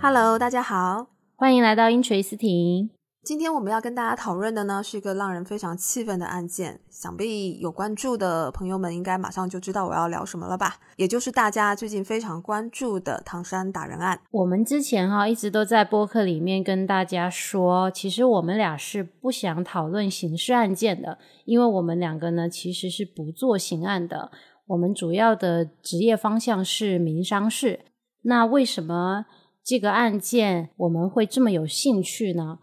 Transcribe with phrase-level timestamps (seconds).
[0.00, 2.88] Hello，大家好，欢迎来到音锤思婷。
[3.24, 6.80] 今天我们要跟大家讨论的呢，是一个让人非常气愤的案件。
[6.88, 10.76] 想必有关注的朋友们，应该马上就知道我要聊什么了吧？
[10.96, 14.20] 也就是大家最近非常关注的唐山打人案。
[14.30, 24.30] 我们之前哈一直都在播客里面跟大家说，其实我们俩是不想讨论刑事案件的，因为我们两个呢其实是不做刑案的，
[24.68, 27.80] 我们主要的职业方向是民商事。
[28.22, 29.26] 那为什么
[29.68, 32.60] 这个案件我们会这么有兴趣呢？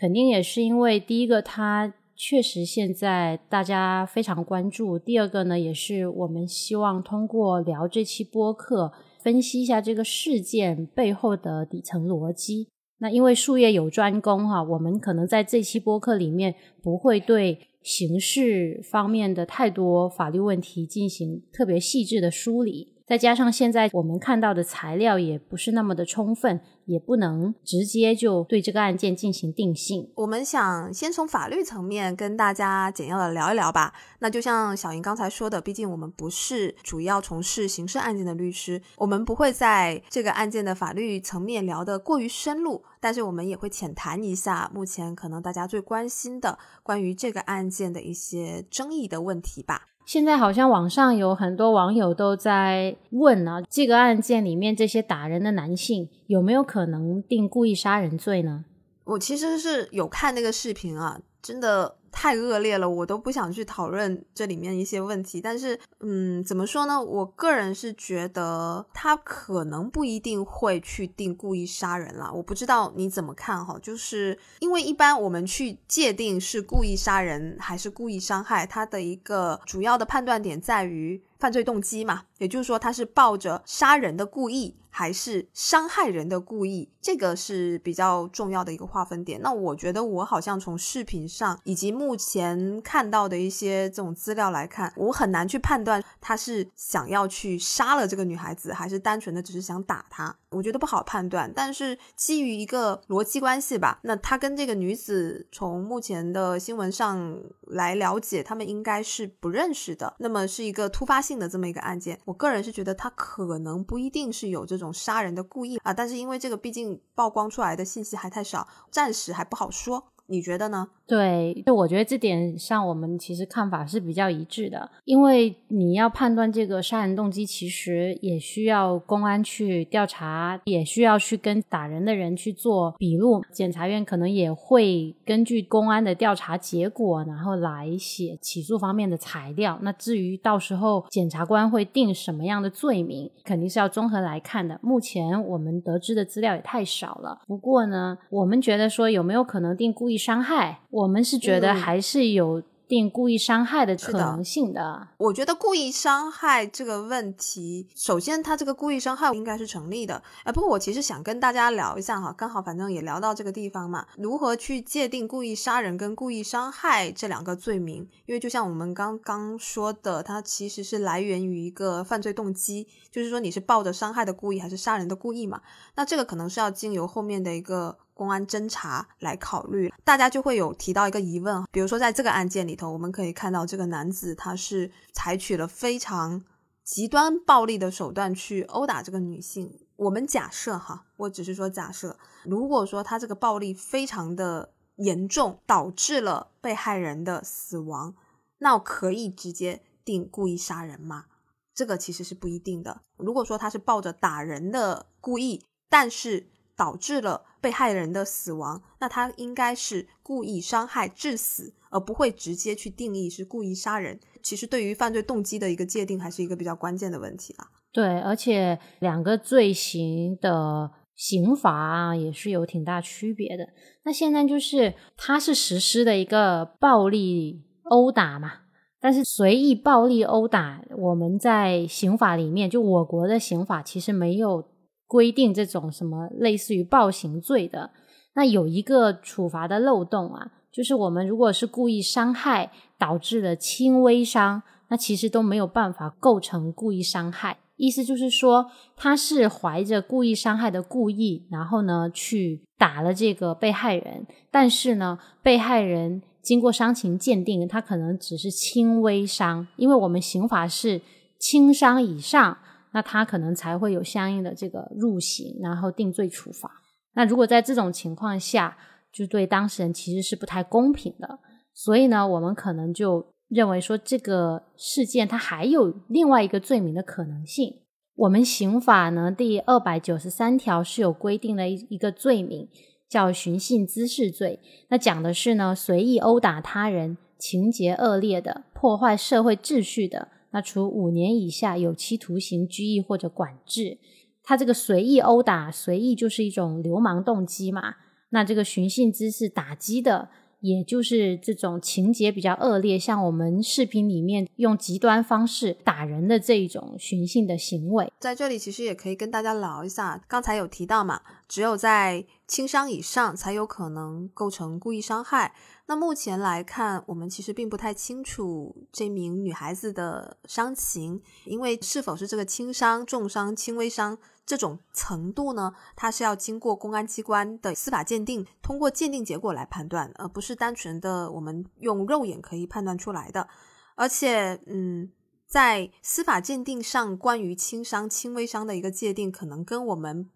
[0.00, 12.68] 肯定也是因为第一个，它确实现在大家非常关注；第二个呢，也是我们希望通过聊这期播客，分析一下这个事件背后的底层逻辑。
[12.98, 22.92] 那因为术业有专攻哈，我们可能在这期播客里面不会对刑事方面的太多法律问题进行特别细致的梳理。
[23.06, 30.10] 再加上现在我们看到的材料也不是那么的充分，也不能直接就对这个案件进行定性。
[30.16, 33.94] 我们想先从法律层面跟大家简要的聊一聊吧。
[34.18, 49.82] 那就像小莹刚才说的，毕竟我们不是主要从事刑事案件的律师，我们不会在这个案件的法律层面聊得过于深入，但是我们也会浅谈一下目前可能大家最关心的关于这个案件的一些争议的问题吧。
[50.06, 58.64] 现在好像网上有很多网友都在问啊，这个案件里面这些打人的男性有没有可能定故意杀人罪呢？
[59.02, 61.96] 我其实是有看那个视频啊，真的。
[62.18, 65.38] 太恶劣了，我都不想去讨论这里面一些问题。
[65.38, 66.98] 但是，嗯，怎么说呢？
[66.98, 72.32] 我个人是觉得他可能不一定会去定故意杀人了。
[72.32, 73.78] 我不知道你怎么看哈？
[73.82, 84.76] 就是因为一般我们去界定是故意杀人还是故意伤害，它的一个主要的判断点在于犯罪动机嘛，也就是说他是抱着杀人的故意。
[84.88, 89.38] 还是伤害人的故意，这个是比较重要的一个划分点。
[89.42, 100.34] 那我觉得我好像从视频上以及目前看到的一些这种资料来看，我很难去判断他是想要去杀了这个女孩子，还是单纯的只是想打她。
[100.48, 101.52] 我觉得不好判断。
[101.54, 110.14] 但是基于一个逻辑关系吧，那他跟这个女子从目前的新闻上来了解，他们应该是不认识的。
[110.20, 114.92] 那么是一个突发性的这么一个案件，我个人是觉得他可能不一定是有这种。
[114.92, 120.08] 杀人的故意啊，但是因为这个毕竟曝光出来的信息还太少，暂时还不好说。
[120.26, 120.88] 你觉得呢？
[121.06, 124.90] 对，就我觉得这点上，我们其实看法是比较一致的。
[125.04, 133.40] 因为你要判断这个杀人动机，其实也需要公安去调查，也需要去跟打人的人去做笔录。
[133.52, 139.78] 检察院可能也会根据公安的调查结果，然后来写起诉方面的材料。
[139.82, 144.80] 那至于到时候检察官会定什么样的罪名，肯定是要综合来看的。
[144.82, 147.38] 目前我们得知的资料也太少了。
[147.46, 150.80] 不过呢，我们觉得说有没有可能定故意伤害？
[150.96, 152.62] 我们是觉得还是有。
[152.88, 160.22] 定故意伤害的可能性的，我觉得故意伤害这个问题，首先他这个故意伤害应该是成立的。
[160.44, 168.08] 哎，不过我其实想跟大家聊一下哈，刚好反正也聊到这个地方嘛，如何去界定故意杀人跟故意伤害这两个罪名？
[168.26, 175.60] 因为就像我们刚刚说的，它其实是来源于一个犯罪动机，就是说你是抱着伤害的故意还是杀人的故意嘛？
[175.96, 177.98] 那这个可能是要经由后面的一个。
[178.16, 186.42] 公安侦查来考虑，大家就会有提到一个疑问，比如说在这个案件里头，我们可以看到这个男子他是采取了非常
[186.82, 189.78] 极端暴力的手段去殴打这个女性。
[189.96, 198.14] 我们假设哈，我只是说假设，如果说他这个暴力非常的严重，导致了被害人的死亡，
[198.58, 201.26] 那可以直接定故意杀人吗？
[201.74, 203.02] 这个其实是不一定的。
[203.18, 214.20] 如果说他是抱着打人的故意，但是导致了被害人的死亡，那他应该是故意伤害致死，而不会直接去定义是故意杀人。
[214.42, 217.66] 其实对于犯罪动机的一个界定，还是一个比较关键的问题啊。
[217.92, 223.66] 对，而且两个罪行的刑罚，也是有挺大区别的。
[224.04, 228.52] 那现在就是他是实施的一个暴力殴打嘛，
[229.00, 234.68] 但是随意暴力殴打，我们在刑法里面，就我国的刑法其实没有。
[235.06, 237.90] 规定这种什么类似于暴行罪的，
[238.34, 247.58] 那有一个处罚的漏洞啊，就是我们如果是故意伤害导致了轻微伤，那其实都没有办法构成故意伤害。
[247.76, 261.02] 意思就是说，他是怀着故意伤害的故意，然后呢去打了这个被害人，但是呢，被害人经过伤情鉴定，他可能只是轻微伤，因为我们刑法是
[261.38, 262.58] 轻伤以上。
[262.96, 266.80] 那他可能才会有相应的这个入刑，然后定罪处罚。
[267.12, 268.78] 那如果在这种情况下，
[269.12, 271.38] 就对当事人其实是不太公平的。
[271.74, 277.82] 所以呢，我们可能就认为说，这个事件它还有另外一个罪名的可能性。
[278.14, 282.66] 我们刑法呢第二百九十三条是有规定的一一个罪名，
[283.10, 284.58] 叫寻衅滋事罪。
[284.88, 293.98] 那讲的是呢，随意殴打他人，情节恶劣的，破坏社会秩序的，他处五年以下有期徒刑、拘役或者管制。
[294.42, 297.96] 他这个随意殴打，随意就是一种流氓动机嘛。
[298.30, 300.30] 那这个寻衅滋事打击的，
[300.60, 308.12] 也就是这种情节比较恶劣，像我们视频里面用极端方式打人的这一种寻衅的行为。
[308.18, 315.54] 在这里其实也可以跟大家聊一下，刚才有提到嘛，只有在轻伤以上才有可能构成故意伤害。
[315.88, 325.74] 那目前来看，我们其实并不太清楚这名女孩子的伤情，因为是否是这个轻伤、重伤、轻微伤这种程度呢？
[325.96, 333.48] 它是要经过公安机关的司法鉴定，通过鉴定结果来判断，而不是单纯的我们用肉眼可以判断出来的。
[333.96, 335.10] 而且，嗯，
[335.46, 340.30] 在司法鉴定上，关于轻伤、轻微伤的一个界定，可能跟我们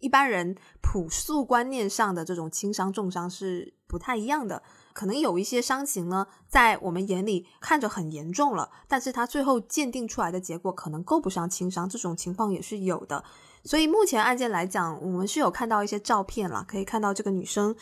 [0.00, 4.62] 一般人朴素观念上的这种轻伤、重伤是不太一样的。
[4.92, 13.24] 可能有一些伤情呢，在我们眼里看着很严重了，但是他最后鉴定出来的结果可能够不上轻伤，这种情况也是有的。
[13.64, 17.74] 所以目前案件来讲，我们是有看到一些照片了，可以看到这个女生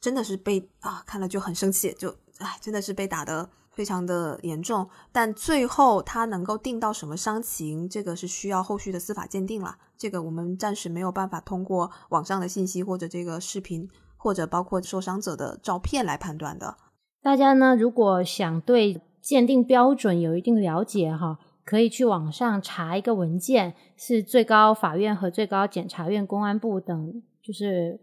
[0.00, 4.88] 真的是被啊看了就很生气，就唉真的是被打得非常的严重。
[5.12, 9.76] 但最后她能够定到什么伤情，这个是需要后续的司法鉴定了。
[9.96, 13.88] 这个我们暂时没有办法通过网上的信息或者这个视频。
[14.16, 16.78] 或者包括受伤者的照片来判断的。
[17.22, 28.00] 大家呢，如果想对鉴定标准有一定了解哈，可以去网上查一个文件，是最高法院和最高检察院、公安部等就是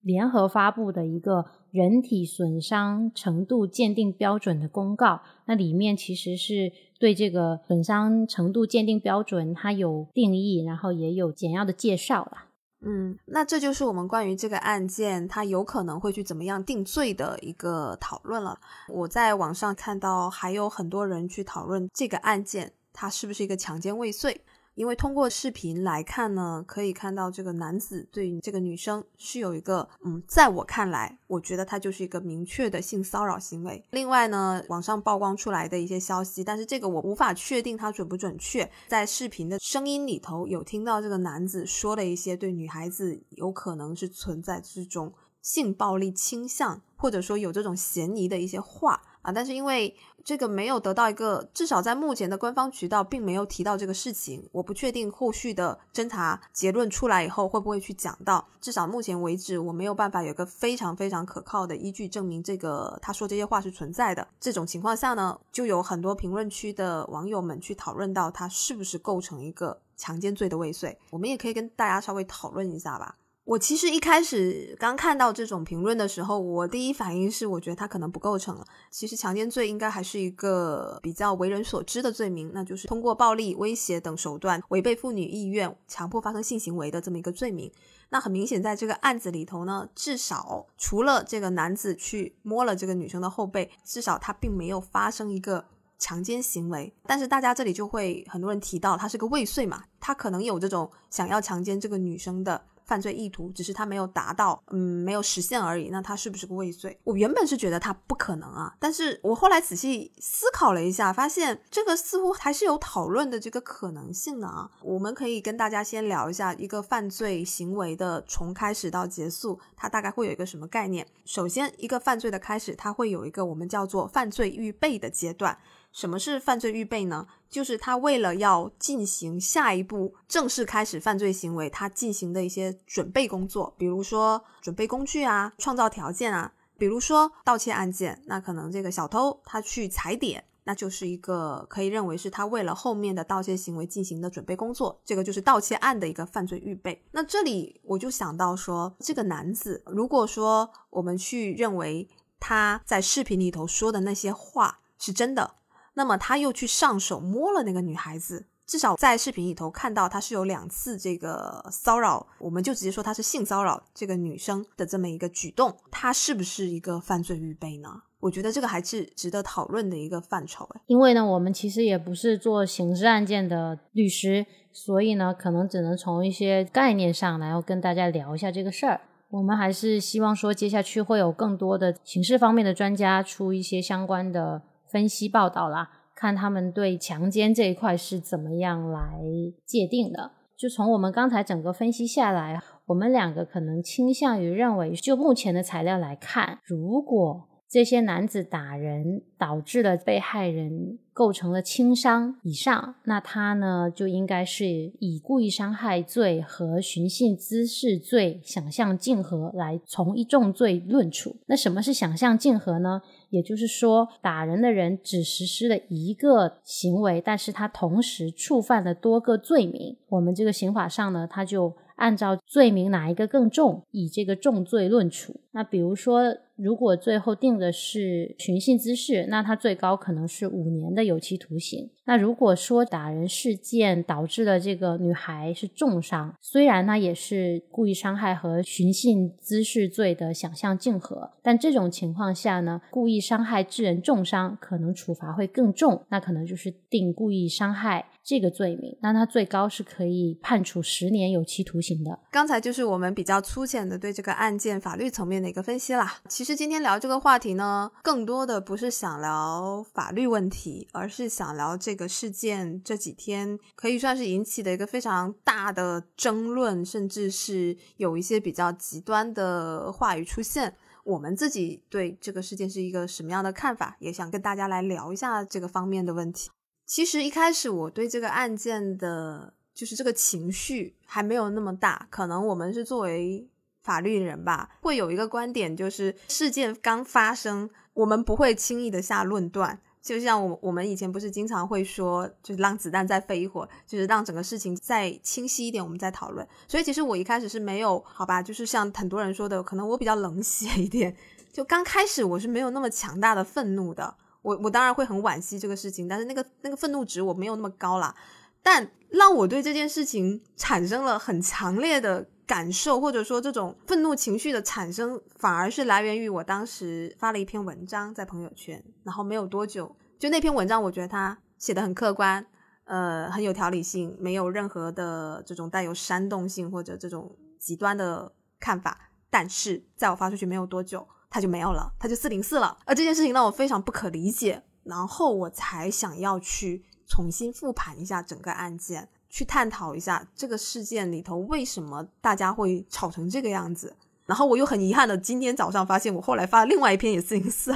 [0.00, 5.20] 联合发布的一个人体损伤程度鉴定标准的公告。
[5.46, 12.46] 那里面其实是对这个损伤程度鉴定标准它有定义，然后也有简要的介绍了。
[12.82, 18.58] 嗯，那这就是我们关于这个案件，它有可能会去怎么样定罪的一个讨论了。
[18.88, 24.38] 我在网上看到还有很多人去讨论这个案件，他是不是一个强奸未遂。
[24.74, 33.82] 因为通过视频来看呢，可以看到这个男子对这个女生是有一个，嗯，在我看来，我觉得他就是一个明确的性骚扰行为。
[33.90, 38.70] 另外呢，网上曝光出来的一些消息，但是这个我无法确定它准不准确。
[38.86, 45.12] 在视频的声音里头有听到这个男子说了一些对女孩子有可能是存在这种
[45.42, 49.02] 性暴力倾向，或者说有这种嫌疑的一些话。
[49.22, 49.94] 啊，但是因为
[50.24, 58.46] 这个没有得到一个，至少在目前的官方渠道并没有提到这个事情，我不确定后续的侦查结论出来以后会不会去讲到。
[58.60, 64.26] 至少目前为止，我没有办法有个非常非常可靠的依据证明这个他说这些话是存在的。
[64.40, 70.98] 这种情况下呢，就有很多评论区的网友们去讨论到他是不是构成一个强奸罪的未遂。
[71.10, 73.16] 我们也可以跟大家稍微讨论一下吧。
[73.44, 78.64] 我其实一开始刚看到这种评论的时候，我第一反应是，我觉得他可能不构成了。
[78.90, 87.72] 其实强奸罪应该还是一个比较为人所知的罪名，那就是通过暴力、威胁等手段违背妇女意愿、强迫发生性行为的这么一个罪名。
[88.10, 95.64] 那很明显，在这个案子里头呢，至少除了这个男子去摸了这个女生的后背，至少他并没有发生一个
[95.98, 96.92] 强奸行为。
[97.04, 102.62] 但是大家这里就会很多人提到，他是个未遂嘛，他可能有这种想要强奸这个女生的。
[102.90, 105.90] 犯罪意图只是他没有达到，嗯，没有实现而已。
[105.90, 106.98] 那他是不是个未遂？
[107.04, 114.68] 我原本是觉得他不可能啊，但是我后来仔细思考了一下，发现这个似乎还是有讨论的这个可能性的啊。
[114.82, 121.06] 我们可以跟大家先聊一下一个犯罪行为的从开始到结束，它大概会有一个什么概念？
[121.24, 125.56] 首先，一个犯罪的开始，它会有一个我们叫做犯罪预备的阶段。
[125.92, 127.26] 什么是犯罪预备呢？
[127.48, 147.04] 就是他为了要进行下一步正式开始犯罪行为，他进行的一些准备工作，比如说准备工具啊，创造条件啊，比如说盗窃案件，那可能这个小偷他去踩点，那就是一个可以认为是他为了后面的盗窃行为进行的准备工作，这个就是盗窃案的一个犯罪预备。
[147.10, 155.56] 那这里我就想到说，这个男子，如果说我们去认为他在视频里头说的那些话是真的。
[155.94, 167.88] 那么他又去上手摸了那个女孩子，至少在视频里头看到他是有两次这个骚扰，我们就直接说他是性骚扰这个女生的这么一个举动，他是不是一个犯罪预备呢？
[168.20, 170.68] 我觉得这个还是值得讨论的一个范畴。
[170.86, 179.00] 因为呢，我们其实也不是做刑事案件的律师，所以呢，可能只能从一些概念上来要跟大家聊一下这个事儿。
[179.30, 189.20] 我们还是希望说，接下去会有更多的刑事方面的专家出一些相关的分析报道啦，看他们对强奸这一块是怎么样来
[189.64, 190.32] 界定的。
[190.56, 204.66] 就从我们刚才整个分析下来，我们两个可能倾向于认为，就目前的材料来看，如果这些男子打人导致了被害人构成了轻伤以上，那他呢就应该是
[204.98, 211.36] 以故意伤害罪和寻衅滋事罪想象竞合来从一重罪论处。
[211.46, 213.00] 那什么是想象竞合呢？
[213.30, 219.96] 也就是说，打人的人只实施了一个行为，但是他同时触犯了多个罪名。
[220.08, 225.40] 我们这个刑法上呢，他就按照罪名哪一个更重，以这个重罪论处。
[225.52, 226.36] 那比如说。
[226.62, 231.90] 如果最后定的是寻衅滋事，那他最高可能是五年的有期徒刑。
[232.04, 248.06] 那如果说打人事件导致了这个女孩是重伤，虽然呢也是故意伤害和寻衅滋事罪的想象竞合，但这种情况下呢，故意伤害致人重伤可能处罚会更重，那可能就是定故意伤害。
[248.22, 252.16] 这个罪名，那他最高是可以判处十年有期徒刑的。
[252.30, 256.20] 刚才就是我们比较粗浅的对这个案件法律层面的一个分析啦。
[256.28, 270.74] 其实其实今天聊这个话题呢，更多的不是想聊法律问题，而是想聊这个事件这几天可以算是引起的一个非常大的争论，甚至是有一些比较极端的话语出现。
[271.04, 276.50] 我们自己对这个事件是一个什么样的看法，也想跟大家来聊一下这个方面的问题。
[276.84, 282.08] 其实一开始我对这个案件的，就是这个情绪还没有那么大。
[282.10, 283.48] 可能我们是作为
[283.90, 289.80] 法律人吧，会有一个观点，就是事件刚发生，我们不会轻易的下论断。
[290.00, 296.46] 就像我我们以前不是经常会说，就是让子弹再飞一会儿，就是让整个事情再清晰一点，我们再讨论。
[296.68, 301.16] 所以其实我一开始是没有，好吧，就是像很多人说的，可能我比较冷血一点。
[301.52, 304.14] 就刚开始我是没有那么强大的愤怒的。
[304.42, 308.14] 我我当然会很惋惜这个事情，但是那个那个愤怒值我没有那么高啦。
[308.62, 322.44] 但让我对这件事情产生了很强烈的感受，或者说这种愤怒情绪的产生，反而是来源于我当时发了一篇文章在朋友圈，然后没有多久，就那篇文章，我觉得他写的很客观，
[322.86, 328.98] 呃，很有条理性，没有任何的这种带有煽动性或者这种极端的看法。
[329.30, 331.06] 但是在我发出去没有多久。
[331.32, 332.76] 他就没有了，他就四零四了。
[332.84, 343.96] 而这件事情让我非常不可理解，然后我才想要去重新复盘一下整个案件，去探讨一下这个事件里头为什么大家会吵成这个样子。
[344.26, 347.74] 然后我又很遗憾的今天早上发现，我后来发了另外一篇也四零四，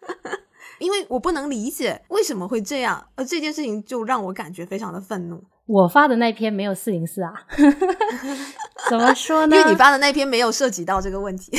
[0.80, 5.42] 因为我不能理解为什么会这样，而这件事情就让我感觉非常的愤怒。
[5.66, 7.32] 我发的那篇没有四零四啊，
[8.88, 9.56] 怎么说呢？
[9.56, 11.52] 因为你发的那篇没有涉及到这个问题。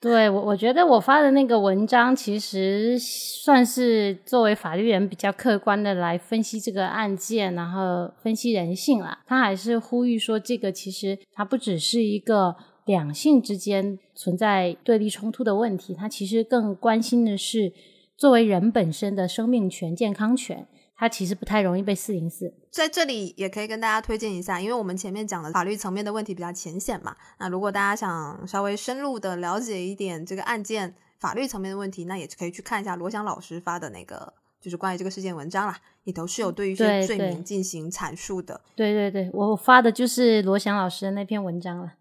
[0.00, 9.20] 对我，我觉得我发的那个文章其实算是作为法律人比较客观的来分析这个案件，然后分析人性啦。
[9.26, 17.70] 他还是呼吁说，这个其实它不只是一个两性之间存在对立冲突的问题，他其实更关心的是
[18.16, 20.66] 作为人本身的生命权、健康权。
[21.00, 27.16] 它其实不太容易被四零四，在这里也可以跟大家推荐一下，因为我们前面讲的法律层面的问题比较浅显嘛。
[27.38, 34.30] 那如果大家想稍微深入的了解一点这个案件法律层面的问题，那也可以去看一下罗翔老师发的那个，
[34.60, 38.60] 就是关于这个事件文章啦，里头是有对于一些罪名进行阐述的。
[38.76, 41.94] 对对对，我发的就是罗翔老师的那篇文章了。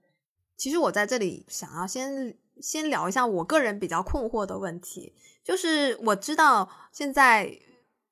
[0.57, 7.57] 其实我在这里想要先先聊一下我个人比较困惑的问题，就是我知道现在。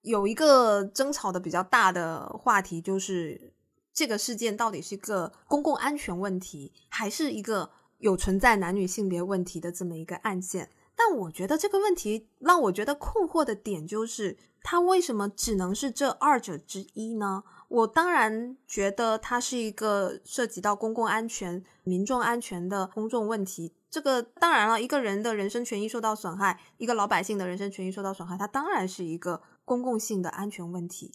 [0.07, 3.53] 有一个争吵的比较大的话题，就是
[3.93, 10.69] 这个事件到底是一个公共安全问题，还是一个有存在男女性别问题的这么一个案件？
[10.95, 17.43] 但我觉得这个问题让我觉得困惑的点就是，它为什么只能是这二者之一呢？
[17.67, 23.73] 我当然觉得它是一个涉及到公共安全、民众安全的公众问题。
[23.89, 29.41] 这个当然了，一个人的人身权益受到损害，一个老百姓的人身权益受到损害，它当然是一个。
[29.67, 31.11] 公共性的安全问题，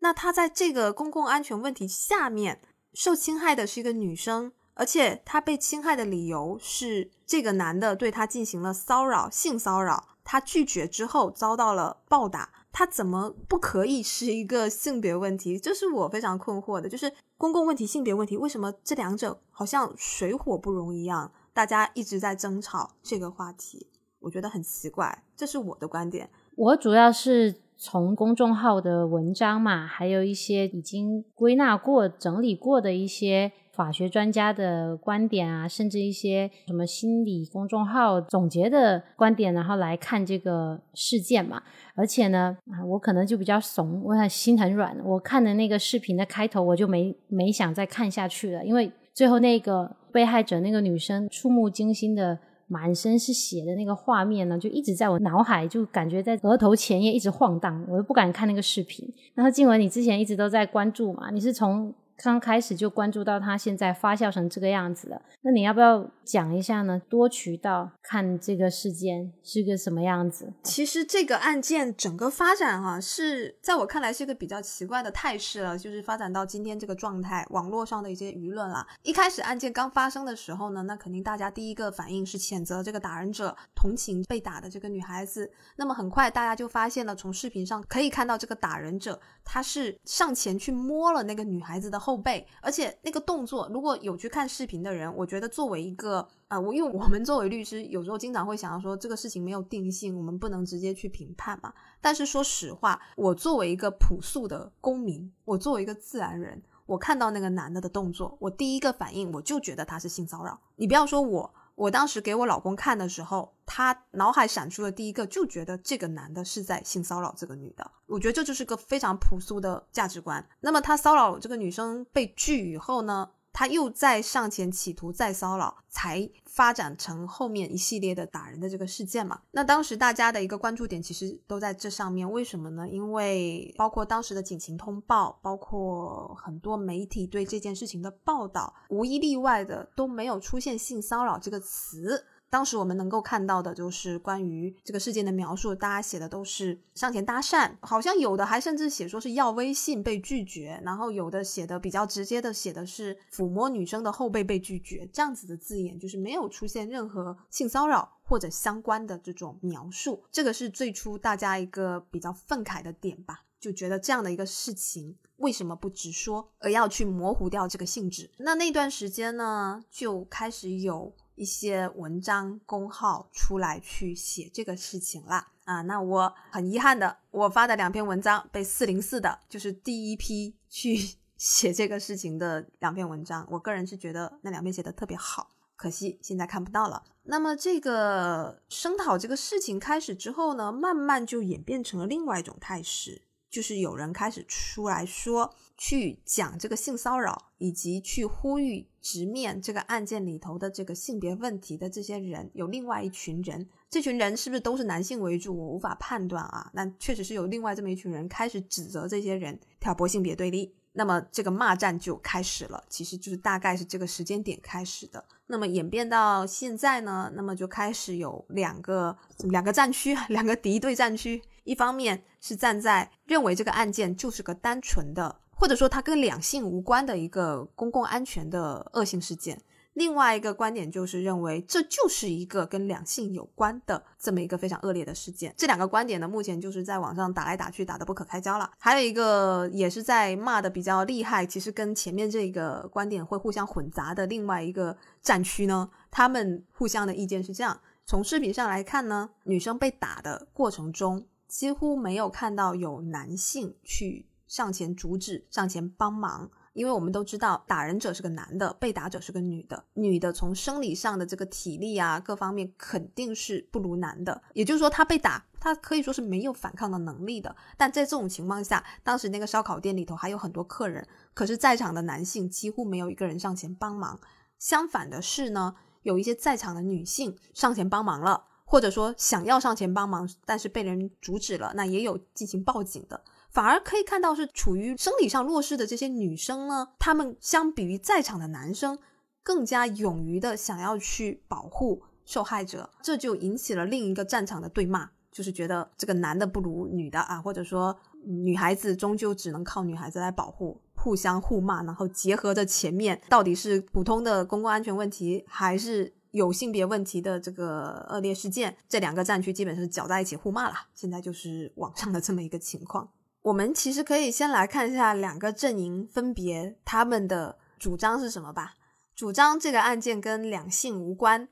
[0.00, 2.60] 那他在这个公共安全问题下面
[2.92, 15.56] 受侵害的是一个女生，而且她被侵害的理由是这个男的对她进行了骚扰，性骚扰，她拒绝之后遭到了暴打，他怎么不可以是一个性别问题？
[15.56, 21.30] 这是我非常困惑的，就是公共问题、性别问题，为什么这两者好像水火不容一样？
[21.52, 23.86] 大家一直在争吵这个话题。
[24.18, 26.28] 我觉得很奇怪，这是我的观点。
[26.56, 41.62] 我主要是从公众号的文章嘛，还有一些已经归纳过、整理过的一些法学专家的观点啊，甚至一些什么心理公众号总结的观点，然后来看这个事件嘛。
[41.94, 44.96] 而且呢，啊，我可能就比较怂，我很心很软。
[45.04, 52.38] 我看的那个视频的开头，我就没没想再看下去了，因为最后那个被害者那个女生触目惊心的。
[52.66, 59.06] 满身是血的那个画面呢，就一直在我脑海，就感觉在额头前叶一直晃荡，我都不敢看那个视频。
[59.34, 61.30] 然后静文，你之前一直都在关注嘛？
[61.30, 61.92] 你是从？
[62.16, 67.00] 刚开始就关注到他现在发酵成这个样子了，那你要不要讲一下呢？
[67.08, 70.52] 多渠道看这个事件是个什么样子？
[70.62, 78.86] 其实这个案件整个发展哈，是在我看来是一个比较奇怪的态势了，就是发展到今天这个状态，网络上的一些舆论啦。
[79.02, 85.50] 一开始案件刚发生的时候呢，那肯定大家第一个反应是谴责这个打人者，同情被打的这个女孩子。
[85.76, 92.00] 那么很快大家就发现了，从视频上可以看到这个打人者他是上前去摸了那个女孩子的。
[92.04, 101.72] 后背，而且那个动作，如果有去看视频的人，我觉得作为一个呃，我因为我们作为律师，有时候经常会想要说这个事情没有定性，我们不能直接去评判嘛。
[102.02, 110.60] 但是说实话，我作为一个朴素的公民，我作为一个自然人，我看到那个男的的动作，我第一个反应我就觉得他是性骚扰。
[110.76, 111.54] 你不要说我。
[111.76, 117.90] 我当时给我老公看的时候，他脑海闪出的第一个就觉得这个男的是在性骚扰这个女的。
[118.06, 120.46] 我觉得这就是个非常朴素的价值观。
[120.60, 123.30] 那么他骚扰这个女生被拒以后呢？
[123.56, 129.40] 他又再上前企图再骚扰，才发展成后面一系列的打人的这个事件嘛。
[129.52, 132.88] 那当时大家的一个关注点其实都在这上面，为什么呢？
[132.88, 142.26] 因为包括当时的警情通报，包括很多媒体对这件事情的报道，无一例外的都没有出现性骚扰这个词。
[142.54, 168.30] 当时我们能够看到的就是关于这个事件的描述，大家写的都是上前搭讪，好像有的还甚至写说是要微信被拒绝，然后有的写的比较直接的写的是抚摸女生的后背被拒绝，这样子的字眼就是没有出现任何性骚扰或者相关的这种描述，这个是最初大家一个比较愤慨的点吧，就觉得这样的一个事情为什么不直说，而要去模糊掉这个性质？
[168.36, 171.12] 那那段时间呢，就开始有。
[171.34, 180.96] 一些文章公号出来去写这个事情了啊，那我很遗憾的，我发的两篇文章被四零四的，就是第一批去
[181.36, 187.02] 写这个事情的两篇文章，我个人是觉得那两篇写的特别好，可惜现在看不到了。
[187.24, 193.22] 那么这个声讨这个事情开始之后呢，慢慢就演变成了另外一种态势。
[193.54, 205.56] 就是有人开始出来说，去讲这个性骚扰，以及去呼吁直面这个案件里头的这个性别问题的这些人，有另外一群人，这群人是不是都是男性为主？
[205.56, 206.68] 我无法判断啊。
[206.74, 212.82] 那确实是有另外这么一群人开始指责这些人挑拨性别对立，那么这个骂战就开始了。
[212.88, 215.24] 其实就是大概是这个时间点开始的。
[215.46, 219.16] 那么演变到现在呢，那么就开始有两个
[219.50, 221.40] 两个战区，两个敌对战区。
[221.64, 229.56] 一方面是站在认为这个案件就是个单纯的，或者说它跟两性无关的一个公共安全的恶性事件；
[229.94, 235.54] 另外一个观点就是认为这就是一个跟两性有关的这么一个非常恶劣的事件。
[235.56, 238.70] 这两个观点呢，目前就是在网上打来打去，打得不可开交了。
[238.78, 251.24] 还有一个也是在骂的比较厉害，其实跟前面这个观点会互相混杂的另外一个战区呢，他们互相的意见是这样：从视频上来看呢，女生被打的过程中。
[251.54, 259.84] 几乎没有看到有男性去上前阻止、上前帮忙，因为我们都知道打人者是个男的，被打者是个女的。
[259.94, 267.54] 女的从生理上的这个体力啊各方面肯定是不如男的，也就是说她被打，她可以说是没有反抗的能力的。
[267.76, 274.18] 但在这种情况下，当时那个烧烤店里头还有很多客人，可是在场的男性几乎没有一个人上前帮忙。
[274.58, 278.46] 相反的是呢，有一些在场的女性上前帮忙了。
[278.74, 283.22] 或者说想要上前帮忙，但是被人阻止了，那也有进行报警的。
[283.52, 288.98] 反而可以看到是处于生理上弱势的这些女生呢，她们相比于在场的男生，
[289.44, 306.12] 更加勇于的想要去保护受害者，这就引起了另一个战场的对骂，就是觉得这个男的不如女的啊，或者说女孩子终究只能靠女孩子来保护，互相互骂，然后结合着前面到底是普通的公共安全问题还是。
[306.34, 310.74] 有性别问题的这个恶劣事件，这两个战区基本是搅在一起互骂了。
[310.92, 313.08] 现在就是网上的这么一个情况。
[313.42, 318.74] 我们其实可以先来看一下两个阵营分别他们的主张是什么吧。
[319.14, 321.48] 主张这个案件跟两性无关，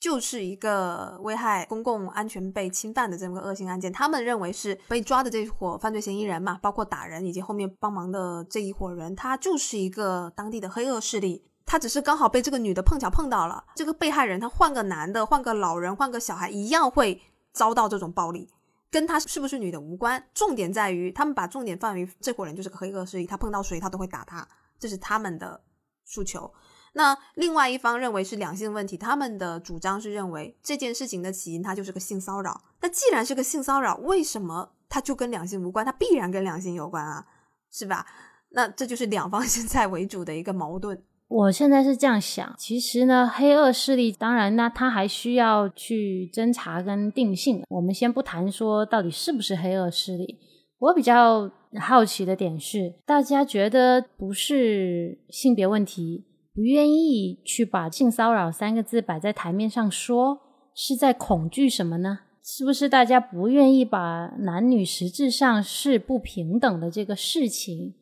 [0.00, 3.92] 就是一个危害公共安全被侵犯的这么个恶性案件。
[3.92, 11.44] 他们认为是被抓的这伙犯罪嫌疑人嘛，包括打人以及后面帮忙的这一伙人，他就是一个当地的黑恶势力。
[11.68, 17.20] 他只是刚好被这个女的碰巧碰到了，这个被害人他换个男的，换个老人，换个小孩，一样会
[17.52, 18.48] 遭到这种暴力，
[18.90, 20.26] 跟他是不是女的无关。
[20.32, 25.60] 重点在于他们把重点放于这伙人就是个黑恶势力，他碰到谁他都会打他，这是他们的
[26.06, 26.50] 诉求。
[26.94, 32.62] 那另外一方认为是两性问题，他们的主张是认为这件事情的起因它就是个性骚扰。
[32.80, 35.84] 那既然是个性骚扰，为什么它就跟两性无关？
[35.84, 37.26] 它必然跟两性有关啊，
[37.70, 38.06] 是吧？
[38.52, 41.04] 那这就是两方 现在为主的一个矛盾。
[41.28, 47.62] 我现在是这样想，其实呢，黑恶势力当然，那他还需要去侦查跟定性。
[47.68, 50.38] 我们先不谈说到底是不是黑恶势力。
[50.78, 60.38] 我比较好奇的点是，大家觉得不是性别问题，不愿意去把性骚扰三个字摆在台面上说，
[60.74, 62.20] 是在恐惧什么呢？
[62.42, 67.94] 是不是大家不愿意把男女实质上是不平等的这个事情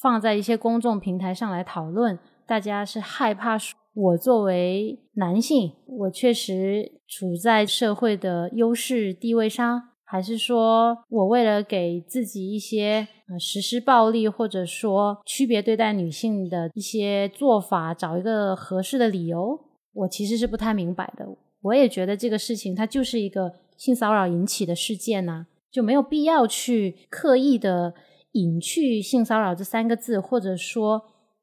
[0.00, 2.18] 放在一些公众平台上来讨论？
[2.50, 19.56] 大家是害怕说我作为男性，我确实处在社会的优势地位上，还是说我为了给自己一些呃实施暴力或者说区别对待女性的一些做法，找一个合适的理由？
[19.92, 21.24] 我其实是不太明白的。
[21.62, 27.94] 我也觉得这个事情它就是一个性骚扰引起的事件呐，就没有必要去刻意的
[28.32, 31.00] 隐去性骚扰这三个字，或者说。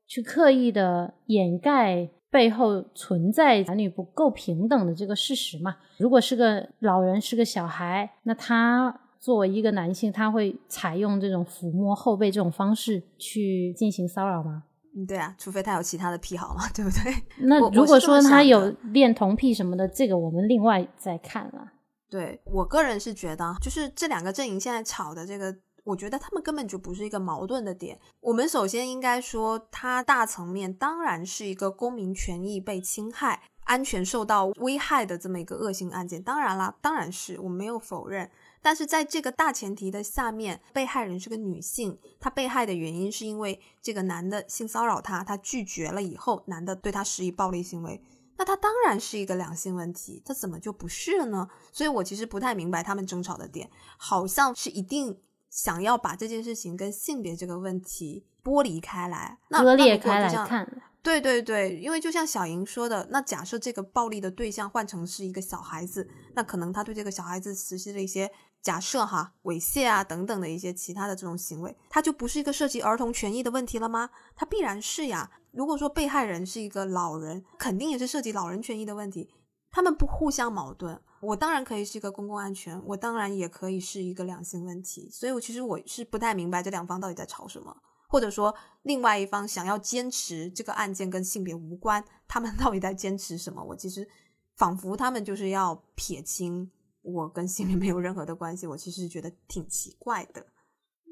[0.07, 5.75] 去刻意的掩盖背后存在男女不够平等的这个事实嘛？
[5.97, 14.63] 如果是个老人，是个小孩，那他作为一个男性，他会采用这种抚摸后背这种方式去进行骚扰吗？
[14.95, 17.13] 嗯，对啊，除非他有其他的癖好嘛，对不对？
[17.47, 21.73] 那如果说他有恋童癖什么的，这个我们另外再看了。
[22.09, 25.53] 对我个人是觉得，就是这两个阵营现在吵的这个。
[25.87, 27.97] 我觉得他们根本就不是一个矛盾的点。
[28.19, 36.21] 我们首先应该说，它大层面当然是一个公民权益被侵害、安全受到危害的这么一个恶性案件。
[36.21, 38.29] 当然啦，当然是我没有否认。
[38.61, 48.01] 但是在这个大前提的下面，被害人是个女性，她被害的原因是因为这个男的性骚扰她，她拒绝了以后，男的对她施以暴力行为，
[48.37, 51.47] 那他当然是一个两性问题，他怎么就不是了呢？
[51.71, 55.17] 所以我其实不太明白他们争吵的点，好像是一定。
[55.49, 68.29] 想要把这件事情跟性别这个问题剥离开来，割裂开来看，对对对，因为就像小莹说的，那假设这个暴力的对象换成是一个小孩子，那可能他对这个小孩子实施了一些
[68.61, 74.09] 假设哈猥亵啊等等的一些其他的这种行为，他就不是一个涉及儿童权益的问题了吗？
[74.35, 75.31] 他必然是呀。
[75.51, 79.33] 如果说被害人是一个老人，肯定也是涉及老人权益的问题，
[79.71, 81.01] 他们不互相矛盾。
[81.21, 87.75] 我当然可以是一个公共安全，我当然也可以是一个两性问题，所以我其实我是不太明白这两方到底在吵什么，
[88.07, 88.53] 或者说
[88.83, 93.63] 另外一方想要坚持这个案件跟性别无关，他们 到底在坚持什么？
[93.63, 94.07] 我其实
[94.55, 96.69] 仿佛他们就是要撇清
[97.01, 100.45] 我跟性别没有任何的关系，我其实觉得挺奇怪的，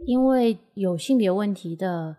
[0.05, 2.17] 因为有性别问题的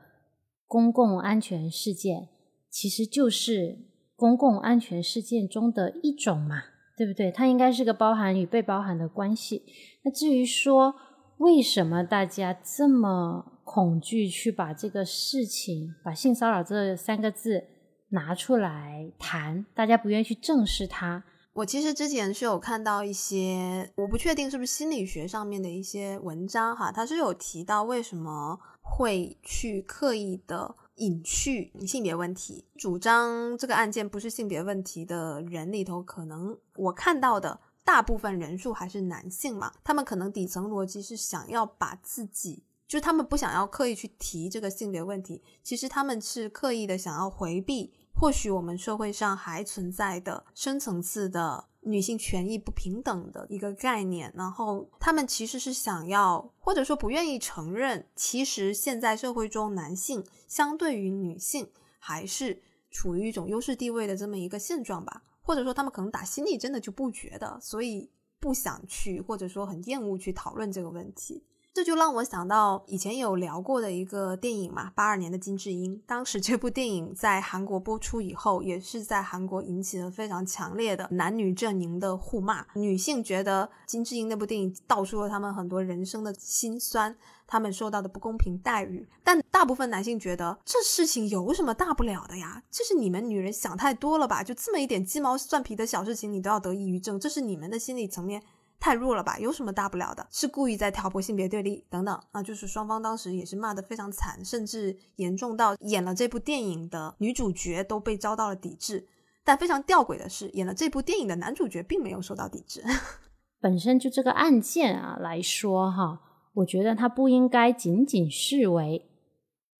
[0.66, 2.29] 公共安全事件，
[2.70, 3.79] 其实就是
[4.16, 6.62] 公共安全事件中的一种嘛。
[6.96, 7.30] 对不对？
[7.30, 9.62] 它应该是个包含与被包含的关系。
[10.02, 10.94] 那至于说
[11.38, 17.64] 为什么大家这么恐惧去把这个事情、把性骚扰这三个字
[18.09, 21.22] 拿出来谈，大家不愿意去正视它？
[21.52, 30.74] 我其实之前是有看到一些，我不确定是不是心理学上面的一些文章哈，它是有提到为什么会去刻意的。
[30.96, 39.72] 隐去性别问题，主张这个案件不是性别问题的人里头，可能我看到的大部分人数还是男性嘛。
[39.85, 51.68] 他们可能底层逻辑是想要把自己，就是他们不想要刻意去提这个性别问题，其实他们是刻意的想要回避，或许我们社会上还存在的深层次的。
[51.88, 71.44] 女性权益不平等的一个概念，然后他们其实是想要，或者说不愿意承认，其实现在社会中男性相对于女性还是处于一种优势地位的这么一个现状吧，或者说他们可能打心里真的就不觉得，所以不想去，或者说很厌恶去讨论这个问题。
[71.76, 76.00] 这就让我想到以前有聊过的一个电影嘛，八二年的金智英。
[76.06, 82.64] 当时这部电影在韩国播出以后，也是在韩国引起了非常强烈的男女阵营的互骂。
[82.72, 87.14] 女性觉得金智英那部电影道出了他们很多人生的辛酸，
[87.46, 89.06] 他们受到的不公平待遇。
[89.22, 92.62] 但大部分男性觉得这事情有什么大不了的呀？
[92.70, 94.42] 这是你们女人想太多了吧？
[94.42, 98.42] 就这么一点鸡毛蒜皮的小事情，你都要得抑郁症，这是你们的心理层面。
[98.78, 99.38] 太弱了吧？
[99.38, 100.26] 有什么大不了的？
[100.30, 102.42] 是故意在挑拨性别对立等等啊！
[102.42, 109.08] 就是双方当时也是骂得非常惨，甚至严重到演了这部电影的女主角都被遭到了抵制。
[109.44, 112.82] 但非常吊诡的是，演了这部电影的男主角并没有受到抵制。
[113.60, 116.20] 本身就这个案件啊来说哈，
[116.54, 119.08] 我觉得它不应该仅仅视为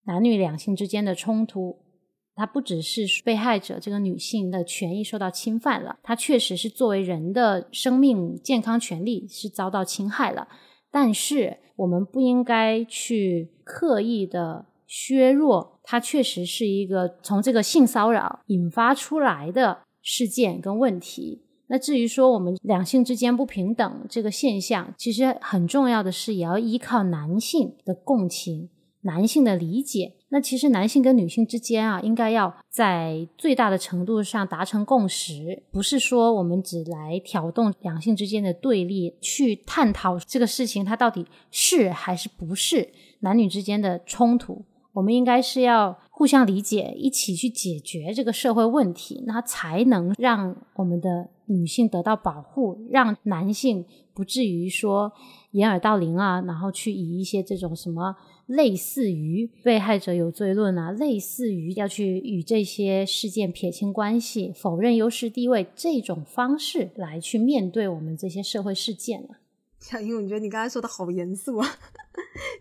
[0.05, 1.86] 男女两性之间的冲突。
[2.37, 10.47] 它不只是被害者这个女性的权益受到侵犯了，它确实是作为人的生命健康权利是遭到侵害了。
[10.91, 21.43] 但是我们不应该去刻意的削弱它，确实是一个从这个性骚扰引发出来的事件跟问题。
[21.69, 28.69] 那至于说我们两性之间不平等这个现象，其实很重要的是也要依靠男性的共情。
[29.07, 44.65] 男性的理解，那其实男性跟女性之间啊，应该要在最大的程度上达成共识，不是说我们只来挑动两性之间的对立，去探讨这个事情它到底是还是不是男女之间的冲突。
[44.93, 55.13] 我们应该是要互相理解，一起去解决这个社会问题，那才能让我们的女性得到保护，让男性不至于说
[55.51, 58.17] 掩耳盗铃啊，然后去以一些这种什么。
[58.47, 69.39] 类似于被害者有罪论啊，类似于要去与这些事件撇清关系、否认优势地位这种方式来去面对我们这些社会事件了。
[69.81, 71.69] 小英，我觉得你刚才说的好严肃啊，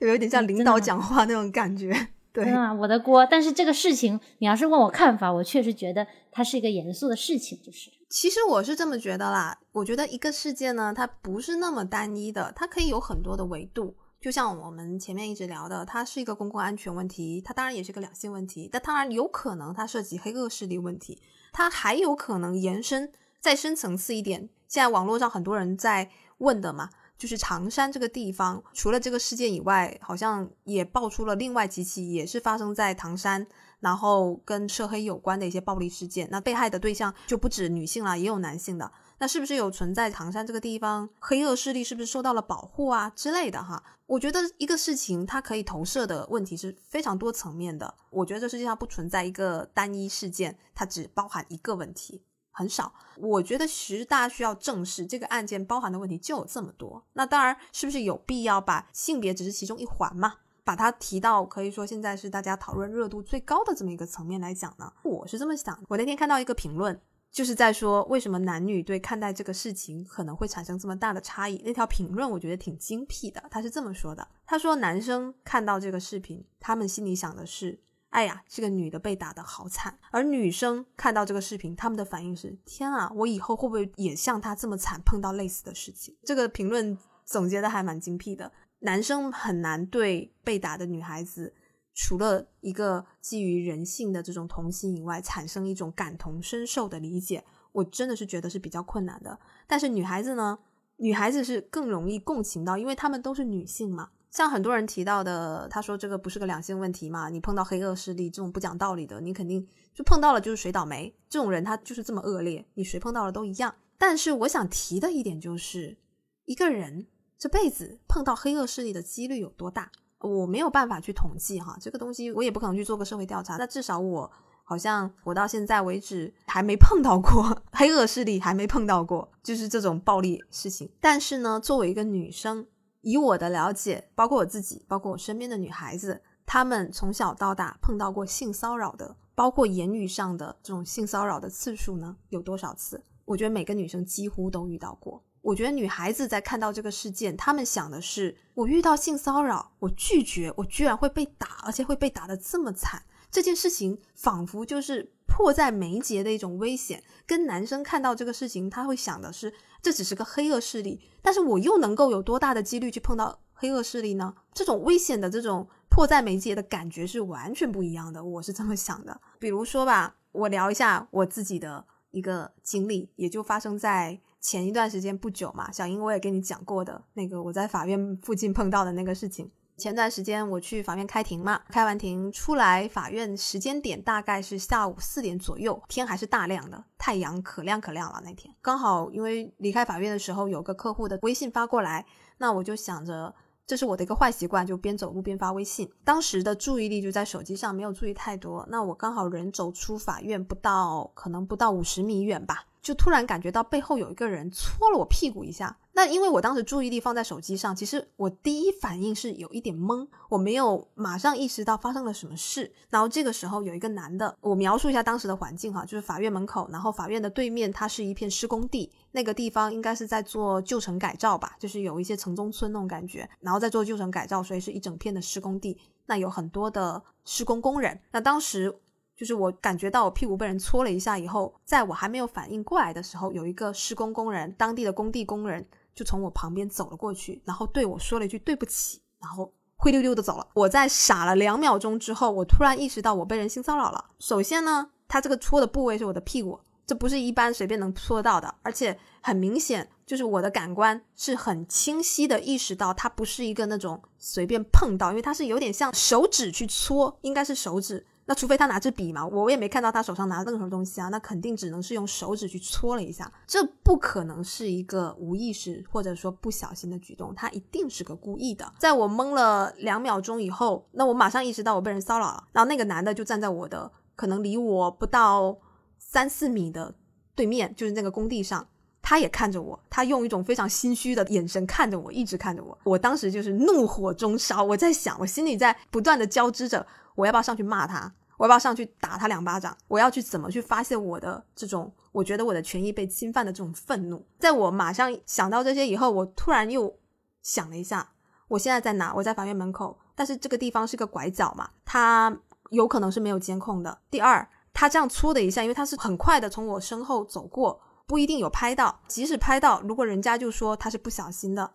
[0.01, 1.91] 有 有点像领导讲话那种感觉。
[2.33, 3.25] 对啊，我的锅。
[3.31, 7.57] 但是这个事情，你要是问我看法，我确实觉得它是一个严肃的事情。
[7.63, 9.57] 就是，其实我是这么觉得啦。
[9.71, 13.95] 我觉得一个事件呢，它不是那么单一的，它可以有很多的维度。
[14.25, 21.21] 就像我们前面一直聊的，它是一个公共安全问题，它当然也是个两性问题，但当然有可能它涉及黑恶势力问题，
[21.53, 24.49] 它还有可能延伸再深层次一点。
[24.67, 26.09] 现在网络上很多人在
[26.39, 33.45] 问的嘛，就是长山这个地方，除了这个事件以外，好像也爆出了另外几起也是发生在唐山，
[33.79, 36.27] 然后跟涉黑有关的一些暴力事件。
[36.31, 38.91] 那被害的对象就不止女性了，也有男性的。
[39.17, 43.81] 那是不是有存在唐山这个地方黑恶势力是不是受到了保护啊之类的哈？
[44.07, 47.91] 我觉得一个事情它可以投射的问题是非常多层面的。
[48.09, 52.93] 我觉得这世界上不存在一个单一事件，它只包含一个问题，很少。
[53.17, 57.03] 我觉得其实大家需要正视这个案件包含的问题就有这么多。
[57.13, 64.91] 那当然是不是有必要把性别只是其中一环嘛，把它提到可以说现在是大家讨论热度最高的这么一个层面来讲呢？
[65.03, 65.81] 我是这么想。
[65.87, 67.01] 我那天看到一个评论。
[67.35, 71.61] 就是在说为什么男女对看待这个事情可能会产生这么大的差异。
[71.65, 77.77] 那条评论我觉得挺精辟的，他是这么说的：他说男生看到这个视频，他们心里想的是，
[78.11, 86.15] 哎呀，这个女的被打得好惨；而女生看到这个视频，他们的反应是，天啊，我以后会不会也像她这么惨，碰到类似的事情？
[86.23, 88.49] 这个评论总结的还蛮精辟的。
[88.79, 91.53] 男生很难对被打的女孩子。
[91.95, 99.39] 除了一个基于人性的这种同情以外，产生一种感同身受的理解，我真的是觉得是比较困难的。
[99.65, 100.59] 但是女孩子呢，
[100.97, 104.09] 女孩子是更容易共情到，因为她们都是女性嘛。
[104.29, 107.29] 像很多人提到的，他说这个不是个两性问题嘛？
[107.29, 111.15] 你碰到黑恶势力这种不讲道理的，你肯定就碰到了就是谁倒霉。
[111.29, 113.73] 这种人他就是这么恶劣，你谁碰到了都一样。
[113.97, 115.95] 但是我想提的一点就是，
[116.43, 119.89] 一个人这辈子碰到黑恶势力的几率有多大？
[120.25, 123.57] 我没有办法去统计哈，这个东西我也不可能去做个社会调查。
[123.57, 124.31] 那至少我
[124.63, 130.89] 好像我到现在为止还没碰到过黑恶势力，还没碰到过就是这种暴力事情。
[130.99, 132.65] 但是呢，作为一个女生，
[133.01, 143.03] 以我的了解，包括我自己，包括我身边的女孩子，她们从小到大碰到过性骚扰的，包括言语上的这种性骚扰的次数呢，有多少次？
[143.25, 145.23] 我觉得每个女生几乎都遇到过。
[145.45, 153.03] 我觉得女孩子在看到这个事件，她们想的是：我遇到性骚扰，我拒绝，我居然会被打，而且会被打得这么惨。
[153.29, 157.03] 这件事情仿佛就是迫在眉睫的一种危险。
[157.27, 159.53] 跟男生看到这个事情，他会想的是：
[159.83, 164.33] 这只是个黑恶势力，但是我又能够有多大的几率去碰到黑恶势力呢？
[164.51, 168.23] 这种危险的这种迫在眉睫的感觉是完全不一样的。
[168.23, 169.21] 我是这么想的。
[169.37, 171.85] 比如说吧，我聊一下我自己的。
[172.11, 175.71] 一个经历，也就发生在前一段时间不久嘛。
[175.71, 179.49] 小英我也跟你讲过的那个我在法院附近碰到的那个事情。
[179.75, 188.21] 前段时间我去法院开庭嘛，开完庭出来，法院时间点大概是下午四点左右，天还是大亮的，太阳可亮可亮了。
[188.23, 192.05] 那天刚好因为离开法院的时候有个客户的微信发过来，
[192.37, 193.33] 那我就想着
[193.65, 195.91] 这是我的一个坏习惯，就边走路边发微信。
[196.03, 198.63] 当时的注意力就在手机上，没有注意太多。
[198.69, 202.67] 那我刚好人走出法院不到，可能不到五十米远吧。
[202.85, 212.71] 就突然感觉到背后有一个人搓了我屁股一下，那因为我当时注意力放在手机上，其实我第一反应是有一点懵，我没有马上意识到发生了什么事。
[212.91, 228.77] 然后这个时候有一个男的，我描述一下当时的环境哈，就是法院门口，然后法院的对面它是一片施工地，那个地方应该是在做旧城改造吧，就是有一些城中村那种感觉，然后在做旧城改造，所以是一整片的施工地，那有很多的施工工人，那当时。
[229.15, 240.45] 就是我感觉到我屁股被人搓了一下以后，在我还没有反应过来的时候，有一个施工工人，当地的工地工人就从我旁边走了过去，然后对我说了一句对不起，然后灰溜溜的走了。
[240.53, 244.03] 我在傻了两秒钟之后，我突然意识到我被人性骚扰了。
[244.19, 258.05] 首先呢，他这个搓的部位是我的屁股，这不是一般随便能搓到的，而且很明显，就是我的感官是很清晰的意识到他不是一个那种随便碰到，因为他是有点像手指去搓，应该是手指。
[258.27, 268.73] 那除非他拿支笔嘛，我也没看到他手上拿任何东西啊，那肯定只能是用手指去搓了一下，这不可能是一个无意识或者说不小心的举动，他一定是个故意的。
[268.79, 275.55] 在我懵了两秒钟以后，那我马上意识到我被人骚扰了，然后那个男的就站在我的可能离我不到
[275.99, 276.95] 三四米的
[277.35, 278.67] 对面，就是那个工地上，
[279.03, 286.87] 他也看着我，他用一种非常心虚的眼神看着我，一直看着我，我当时就是怒火中烧，我在想，我心里在不断的交织着。
[287.15, 288.13] 我要不要上去骂他？
[288.37, 289.75] 我要不要上去打他两巴掌？
[289.87, 294.21] 我要去怎么去发泄我的这种我觉得我的权益被侵犯的这种愤怒？
[294.37, 296.93] 在我马上想到这些以后，我突然又
[297.41, 298.09] 想了一下，
[298.49, 299.13] 我现在在哪？
[299.15, 302.37] 我在法院门口，但是这个地方是个拐角嘛，它
[302.71, 303.97] 有可能是没有监控的。
[304.11, 308.99] 第二，他这样搓的一下，因为他是很快的从我身后走过，不一定有拍到。
[309.07, 311.71] 即使拍到，如果人家就说他是不小心的，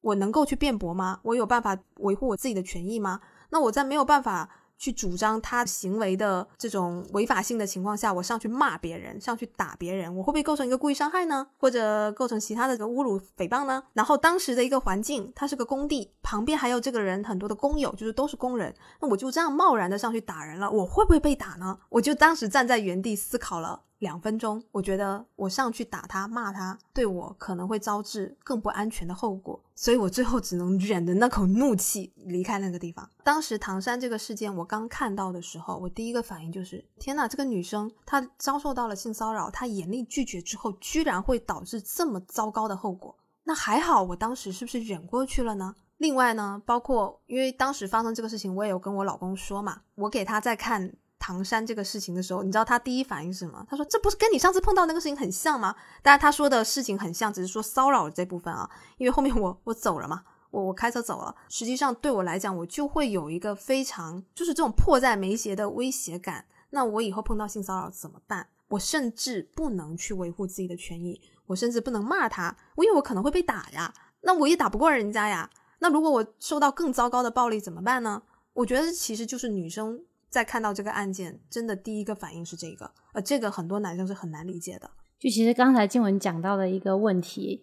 [0.00, 1.20] 我能够去辩驳吗？
[1.22, 3.20] 我有办法维护我自己的权益吗？
[3.50, 4.50] 那我在没有办法。
[4.80, 11.46] 去主张他行为的这种违法性的情况下，我上去骂别人，上去打别人，我会不会构成一个故意伤害呢？
[11.58, 13.84] 或者构成其他的这个侮辱、诽谤呢？
[13.92, 21.78] 然后当时的一个环境，他是个工地，旁边还有这个人很多的工友，就是都是工人，那我就这样贸然的上去打人了，我会不会被打呢？
[21.90, 23.82] 我就当时站在原地思考了。
[24.00, 33.08] 两分钟，我觉得我上去打他、骂他，对我可能会招致更不安全的后果，所以我最后只能忍着那口怒气离开那个地方。
[33.22, 43.14] 当时唐山这个事件我刚看到的时候，我第一个反应就是：天呐，这个女生她遭受到了性骚扰，她严厉拒绝之后，居然会导致这么糟糕的后果。
[43.44, 45.74] 那还好，我当时是不是忍过去了呢？
[45.98, 50.94] 另外呢，包括因为当时发生这个事情，我也有跟我老公说嘛，我给他在看。
[51.20, 53.64] 唐山这个事情的时候，你知道他第一反应是什么？
[53.68, 58.68] 他说：“这不是跟你上次碰到那个事情很像吗？”当然他说的事情很像，只是说骚扰这部分啊。
[58.96, 61.32] 因为后面我我走了嘛，我我开车走了。
[61.50, 66.46] 实际上对我来讲，我就会有一个非常就是这种迫在眉睫的威胁感。
[66.70, 68.48] 那我以后碰到性骚扰怎么办？
[68.68, 73.92] 我甚至不能去维护自己的权益，我甚至不能骂他，因为我可能会被打呀。
[74.22, 75.50] 那我也打不过人家呀。
[75.80, 78.22] 那如果我受到更糟糕的暴力怎么办呢？
[78.54, 80.00] 我觉得其实就是女生。
[80.30, 84.88] 在看到这个案件，真的第一个反应是这个，呃，这个很多男生是很难理解的。
[85.18, 87.60] 就其实刚才静文讲到的一个问题，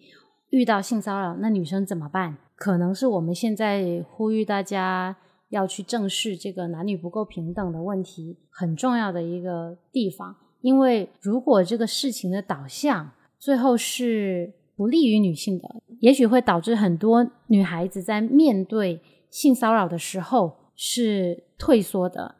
[0.50, 2.36] 遇到性骚扰，那女生怎么办？
[2.54, 5.16] 可能是我们现在呼吁大家
[5.48, 10.36] 要去正视这个男女不够平等的问题，很重要的一个地方。
[10.60, 15.68] 因为如果这个事情的导向最后是不利于女性的，
[16.00, 19.00] 也许会导致很多女孩子在面对
[19.30, 22.34] 性骚扰的时候是退缩的。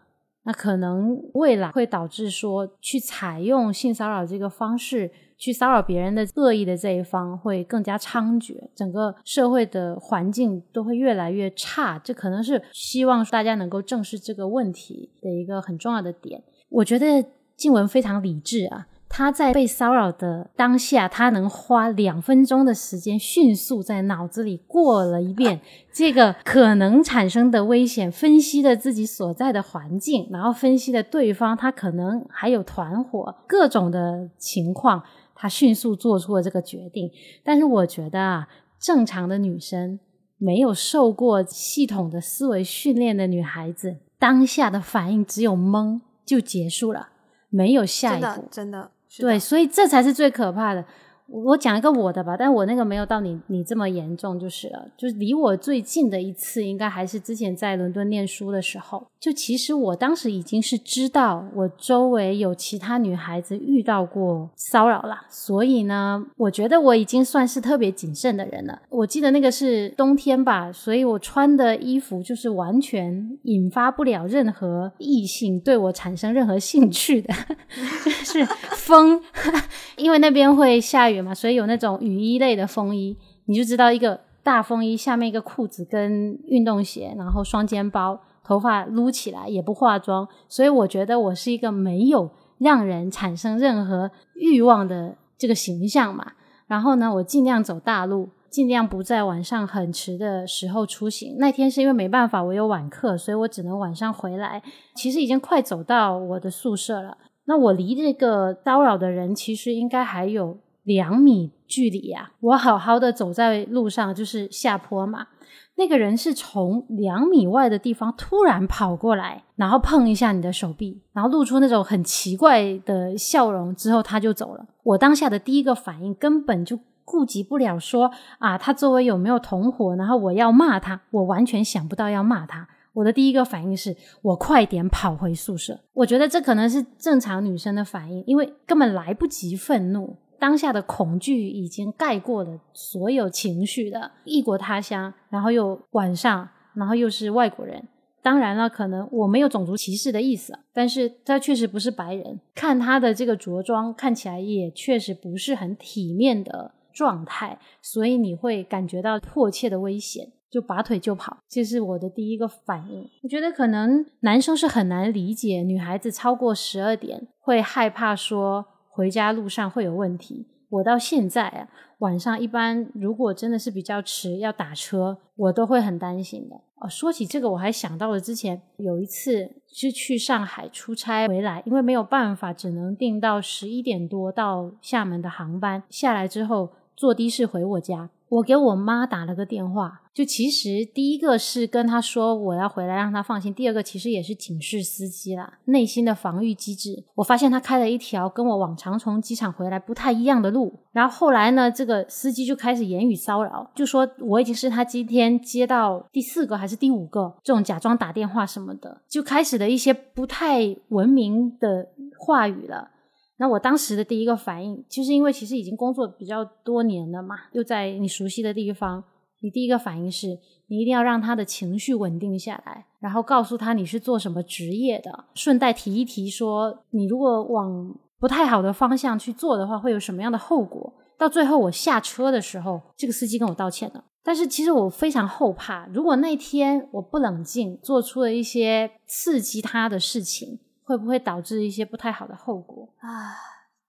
[0.49, 11.99] 那可能未来会导致说，去采用性骚扰这个方式去骚扰别人的恶意的这一方会更加猖獗，整个社会的环境都会越来越差。
[11.99, 16.43] 这可能是希望大家能够正视这个问题的一个很重要的点。
[16.71, 17.23] 我觉得
[17.55, 18.88] 静文非常理智啊。
[19.09, 25.61] 他在被骚扰的当下，他能花两分钟的时间，迅速在脑子里过了一遍
[25.93, 35.03] 这个可能产生的危险，分析了自己所在的环境，然后分析了对方他可能还有团伙各种的情况，
[35.35, 37.11] 他迅速做出了这个决定。
[37.43, 38.49] 但是我觉得啊，
[38.79, 39.99] 正常的女生，
[40.37, 47.09] 没有受过系统的思维训练的女孩子，当下的反应只有懵就结束了，
[47.49, 48.91] 没有下一步，真的。
[49.19, 50.85] 对，所以这才是最可怕的。
[51.31, 54.89] 我讲一个我的吧，但我那个没有到你你这么严重就是了。
[54.97, 59.07] 就是离我最近的一次，应该还是之前在伦敦念书的时候。
[59.21, 68.81] 就其实我当时已经是知道我周围有其他女孩子遇到过骚扰了，所以呢，我觉得我已经算是特别谨慎的人了。
[68.89, 77.35] 我记得那个是冬天吧，所以我穿的衣服就是完全引发不了任何异性对我产生任何兴趣的，
[78.03, 79.21] 就是风，
[79.99, 81.18] 因为那边会下雨。
[81.35, 83.17] 所以有那种雨衣类的风衣，
[83.47, 96.33] 你就知道一个大风衣下面一个裤子跟运动鞋，然后双肩包，头发撸起来也不化妆，所以我觉得我是一个没有让人产生任何欲望的这个形象嘛。
[96.67, 101.37] 然后呢，我尽量走大路，尽量不在晚上很迟的时候出行。
[101.39, 104.63] 那天是因为没办法，我有晚课，所以我只能晚上回来。
[104.95, 107.19] 其实已经快走到我的宿舍了。
[107.45, 110.59] 那我离这个骚扰的人其实应该还有。
[110.89, 115.27] 两米距离呀，我好好的走在路上，就是下坡嘛。
[115.75, 124.67] 那个人是从两米外的地方突然跑过来，然后碰一下你的手臂，然后露出那种很奇怪的笑容，之后他就走了。
[124.83, 132.67] 我当下的第一个反应根本就顾及不了说啊，他周围有没有同伙，然后我要骂他，我完全想不到要骂他。
[132.95, 135.79] 我的第一个反应是我快点跑回宿舍。
[135.93, 140.17] 我觉得这可能是正常女生的反应，因为根本来不及愤怒。
[140.39, 147.89] 当下的恐惧已经盖过了所有情绪的异国他乡，然后又晚上，然后又是外国人。
[148.23, 152.41] 当然了，可能我没有种族歧视的意思，但是他确实不是白人。
[152.55, 161.39] 看他的这个着装，看起来也确实不是很体面的状态，所以你会感觉到迫切的危险，就拔腿就跑。
[161.49, 163.09] 这是我的第一个反应。
[163.23, 168.67] 我觉得可能男生是很难理解女孩子超过十二点会害怕说。
[168.99, 170.45] 回家路上会有问题。
[170.71, 171.69] 我到现在啊，
[171.99, 176.57] 晚上一般如果真的是比较迟要打车，我都会很担心的。
[176.81, 185.85] 哦，说起这个，我还想到了之前有一次是去上海出差回来，因为没有办法，只能订到十一点多到厦门的航班。
[185.89, 188.11] 下来之后坐的士回我家。
[188.29, 197.05] 我给我妈打了个电话，就其实第一个是跟她说我要回来，让她放心；第二个其实也是警示司机啦，内心的防御机制。
[197.15, 212.91] 我发现他开了一条跟我往常从机场回来不太一样的路，然后后来呢，这个司机就开始言语骚扰，就说我已经是他今天接到第四个还是第五个这种假装打电话什么的，就开始的一些不太文明的话语了。
[213.39, 219.03] 那我当时的第一个反应，就是因为其实已经工作比较多年了嘛，又在你熟悉的地方，
[219.41, 230.93] 你第一个反应是你一定要让他的情绪稳定下来，然后告诉他你是做什么职业的，顺带提一提说你如果往不太好的方向去做的话，会有什么样的后果。
[231.17, 240.61] 到最后我下车的时候，这个司机跟我道歉了，但是其实我非常后怕，如果那天我不冷静，做出了一些刺激他的事情。
[240.89, 243.37] 会不会导致一些不太好的后果啊？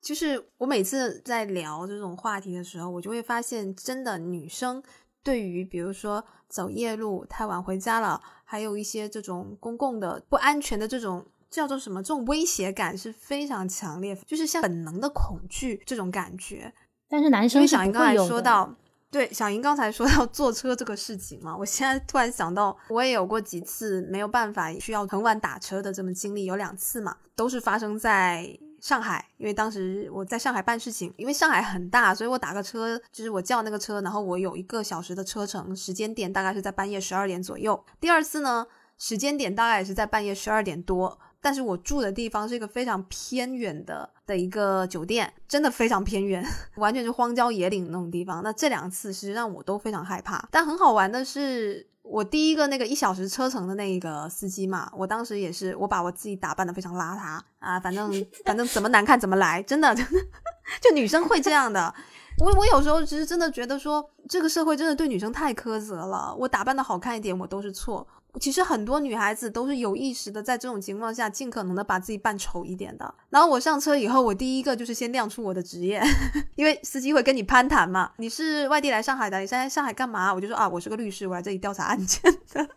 [0.02, 4.84] 就是我每次在聊这种话题的时候，我就会发现，真的女生
[5.24, 16.74] 对于比如说走夜路、太晚回家了，还有一些这种公共的不安全的这种叫做什么这种威胁感是非常强烈，就是像本能的恐惧这种感觉。
[17.08, 18.76] 但是男生小英刚才说到。
[19.12, 37.84] 对，小莹刚才说到坐车这个事情嘛，我现在突然想到，我也有过几次没有办法需要很晚打车的这么经历，有两次嘛，都是发生在上海，因为当时我在上海办事情，因为上海很大，所以我打个车，就是我叫那个车，然后我有一个小时的车程，时间点大概是在半夜十二点左右。
[37.99, 38.68] 第二次呢，
[38.99, 41.20] 时间点大概也是在半夜十二点多。
[41.42, 46.46] 但是我住的地方是一个非常偏远的的一个酒店，真的非常偏远，
[46.78, 48.44] 完全是荒郊野岭那种地方。
[48.44, 50.48] 那这两次实际上我都非常害怕。
[50.52, 58.12] 但很好玩的是，我第一个那个一小时车程的那个司机嘛，我当时也是我把我自己打扮的非常邋遢啊，反正
[58.46, 60.20] 反正怎么难看怎么来，真的真的，
[60.82, 61.94] 就女生会这样的。
[62.40, 66.34] 我我有时候其实真的觉得说，这个社会真的对女生太苛责了。
[66.40, 68.08] 我打扮的好看一点，我都是错。
[68.40, 73.14] 其实很多女孩子都是有意识的，在这种情况下，尽可能的把自己扮丑一点的。
[73.30, 76.02] 然后我上车以后，我第一个就是先亮出我的职业，
[76.56, 78.12] 因为司机会跟你攀谈嘛。
[78.18, 80.34] 你是外地来上海的，你现在上海干嘛？
[80.34, 82.70] 我就说啊，我是个律师，我来这里调查案件的。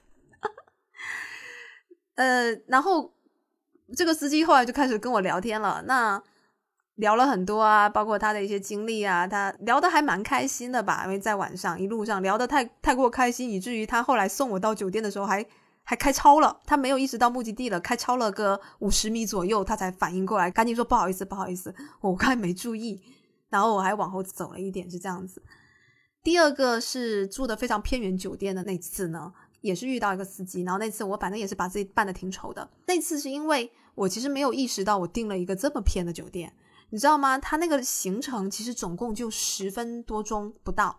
[2.17, 3.13] 呃，然后
[3.95, 5.85] 这个司机后来就开始跟我聊天了。
[5.87, 6.21] 那。
[6.97, 11.03] 聊了很多啊，包括他的一些经历啊，他聊得还蛮开心的吧？
[11.05, 15.45] 因为在晚上一路上聊得太太过开心，以至于他后来送我到酒店的时候还
[15.83, 23.01] 还开超了，他没有意识到目的地了，开超了个五十米左右，他才反应过来，赶紧说不好意思，不好意思，我刚才没注意，
[23.49, 25.43] 然后我还往后走了一点，是这样子。
[26.23, 32.71] 第二个是住的非常偏远酒店的那次呢，也是遇到一个司机，然后那次我反正也是把自己办的挺丑的。
[32.87, 36.53] 那次是因为我其实没有意识到我订了一个这么偏的酒店，
[36.93, 37.39] 你知道吗？
[37.39, 40.95] 他那个行程其实总共就十分多钟不到，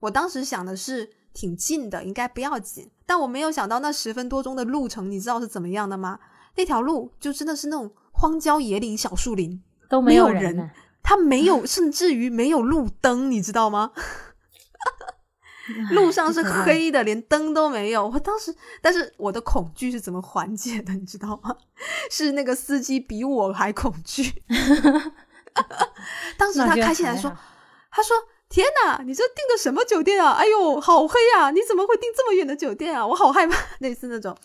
[0.00, 6.20] 我当时想的是挺近的，应该不要紧，但我没有想到那十分多钟的路程，你知道是怎么样的吗？
[6.56, 10.70] 那条路就真的是那种荒郊野岭、小树林，都没有人，
[11.02, 13.92] 它没有， 甚至于没有路灯，你知道吗？
[15.92, 18.06] 路上是黑的，连灯都没有。
[18.08, 20.92] 我当时，但是我的恐惧是怎么缓解的？
[20.92, 21.56] 你知道吗？
[22.10, 24.42] 是那个司机比我还恐惧。
[26.36, 27.30] 当时他开心来说
[27.90, 28.16] ：“他说
[28.48, 30.32] 天哪，你这订的什么酒店啊？
[30.32, 31.50] 哎呦，好黑啊！
[31.50, 33.06] 你怎么会订这么远的酒店啊？
[33.06, 33.56] 我好害怕。
[33.80, 34.36] ”类似那种，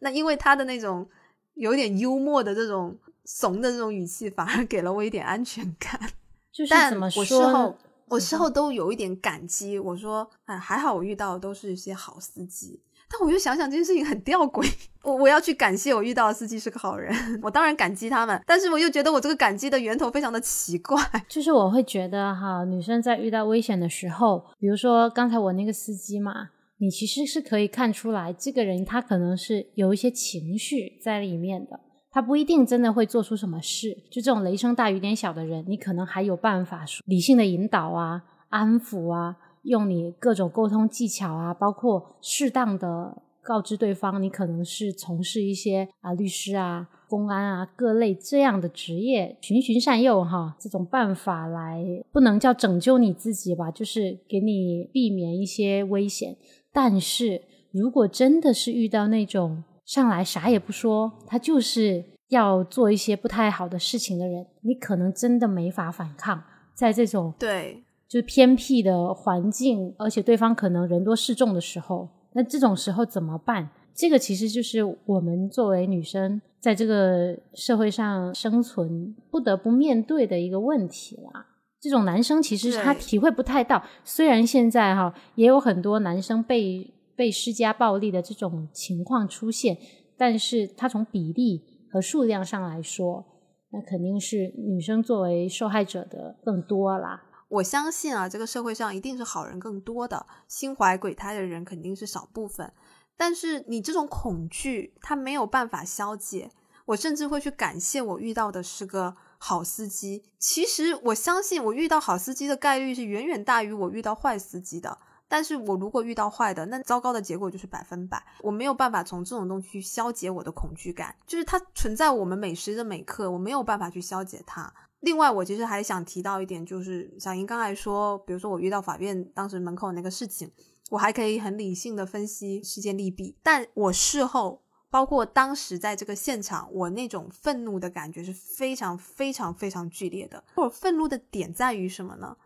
[0.00, 1.08] 那因为他的那种
[1.54, 5.98] 有点幽默的这种怂的这种语气，反而给了我一点安全感。
[6.52, 7.76] 就是怎么说？
[8.06, 12.80] 我事后都有一点感激，我说，哎，还好我遇到的都是一些好司机。
[13.10, 14.66] 但我又想想这件事情很吊诡，
[15.08, 20.96] 我我要去感谢我遇到的司机是个好人， 我当然感激他们，但是我又觉得我这个感激的源头非常的奇怪。
[21.28, 26.32] 就是我会觉得哈，女生在遇到危险的时候，比如说刚才我那个司机嘛，
[26.78, 31.80] 你其实是可以看出来，这个人他可能是有一些情绪在里面的。
[32.10, 51.82] 他不一定真的会做出什么事，就这种雷声大雨点小的人，你可能还有办法理性的引导啊、安抚啊，用你各种沟通技巧啊，包括适当的告知对方，你可能是从事一些啊律师啊、公安啊各类这样的职业，循循善诱哈，这种办法来
[52.12, 56.36] 不能叫拯救你自己吧，就是给你避免一些危险。
[56.70, 57.40] 但是
[57.72, 66.44] 如果真的是遇到那种，上来啥也不说，他就是要做一些不太好的事情的人，你可能真的没法反抗。
[66.74, 72.08] 在这种对，就偏僻的环境，而且对方可能人多势众的时候，
[72.38, 73.68] 那这种时候怎么办？
[73.92, 81.46] 这个其实就是我们作为女生在这个社会上生存不得不面对的一个问题啦。
[81.80, 86.94] 这种男生其实他体会不太到，虽然现在哈也有很多男生被。
[87.18, 89.76] 被施加暴力的这种情况出现，
[90.16, 91.60] 但是他从比例
[91.90, 93.24] 和数量上来说，
[93.72, 97.20] 那肯定是女生作为受害者的更多啦。
[97.48, 102.72] 我相信啊，这个社会上一定是好人更多的，心怀鬼胎的人肯定是少部分。
[103.16, 106.52] 但是你这种恐惧，它没有办法消解。
[106.86, 110.24] 我甚至会去感谢我遇到的是个好司机。
[110.38, 114.98] 其实我相信，我遇到好司机的概率是远远大于我遇到坏司机的。
[115.30, 118.24] 但是我如果遇到坏的，那糟糕的结果就是百分百。
[118.40, 124.72] 我没有办法从这种东西去消解我的恐惧感，就是它存在我们每时的每刻，我没有办法去消解它。
[125.00, 130.50] 另外，我其实还想提到一点，就是小英刚才说，比如说我遇到法院当时门口那个事情，
[130.90, 140.42] 我还可以很理性的分析事件利弊，但我事后，包括当时在这个现场，我那种愤怒的感觉是非常非常非常剧烈的。
[140.56, 142.36] 我愤怒的点在于什么呢？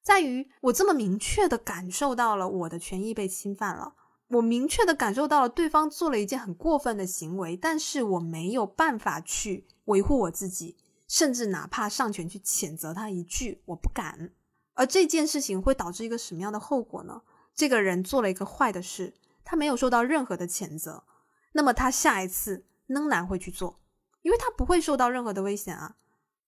[0.00, 3.94] 在于我这么明确的感受到了我的权益被侵犯了，
[4.28, 10.76] 我明确的感受到了对方做了一件很过分的行为，但是我没有办法去维护我自己，
[11.08, 14.32] 甚至哪怕上前去谴责他一句，我不敢。
[14.74, 17.22] 而这件事情会导致一个什么样的后果呢？
[17.54, 21.04] 这个人做了一个坏的事，他没有受到任何的谴责，
[21.52, 23.80] 那么他下一次仍然会去做，
[24.22, 25.96] 因为他不会受到任何的危险啊。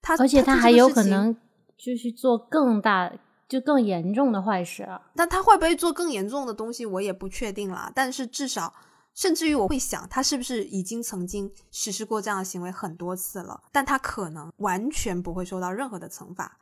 [0.03, 1.37] 他而且他还有可能
[1.77, 3.13] 就是做更大。
[3.49, 5.01] 就更严重的坏事啊！
[5.17, 7.91] 但他会不会做更严重的东西，我也不确定啦。
[7.95, 8.75] 但是至少，
[9.19, 13.61] 甚至于我会想，他是不是已经曾经实施过这样的行为很多次了？
[13.73, 16.57] 但他可能完全不会受到任何的惩罚。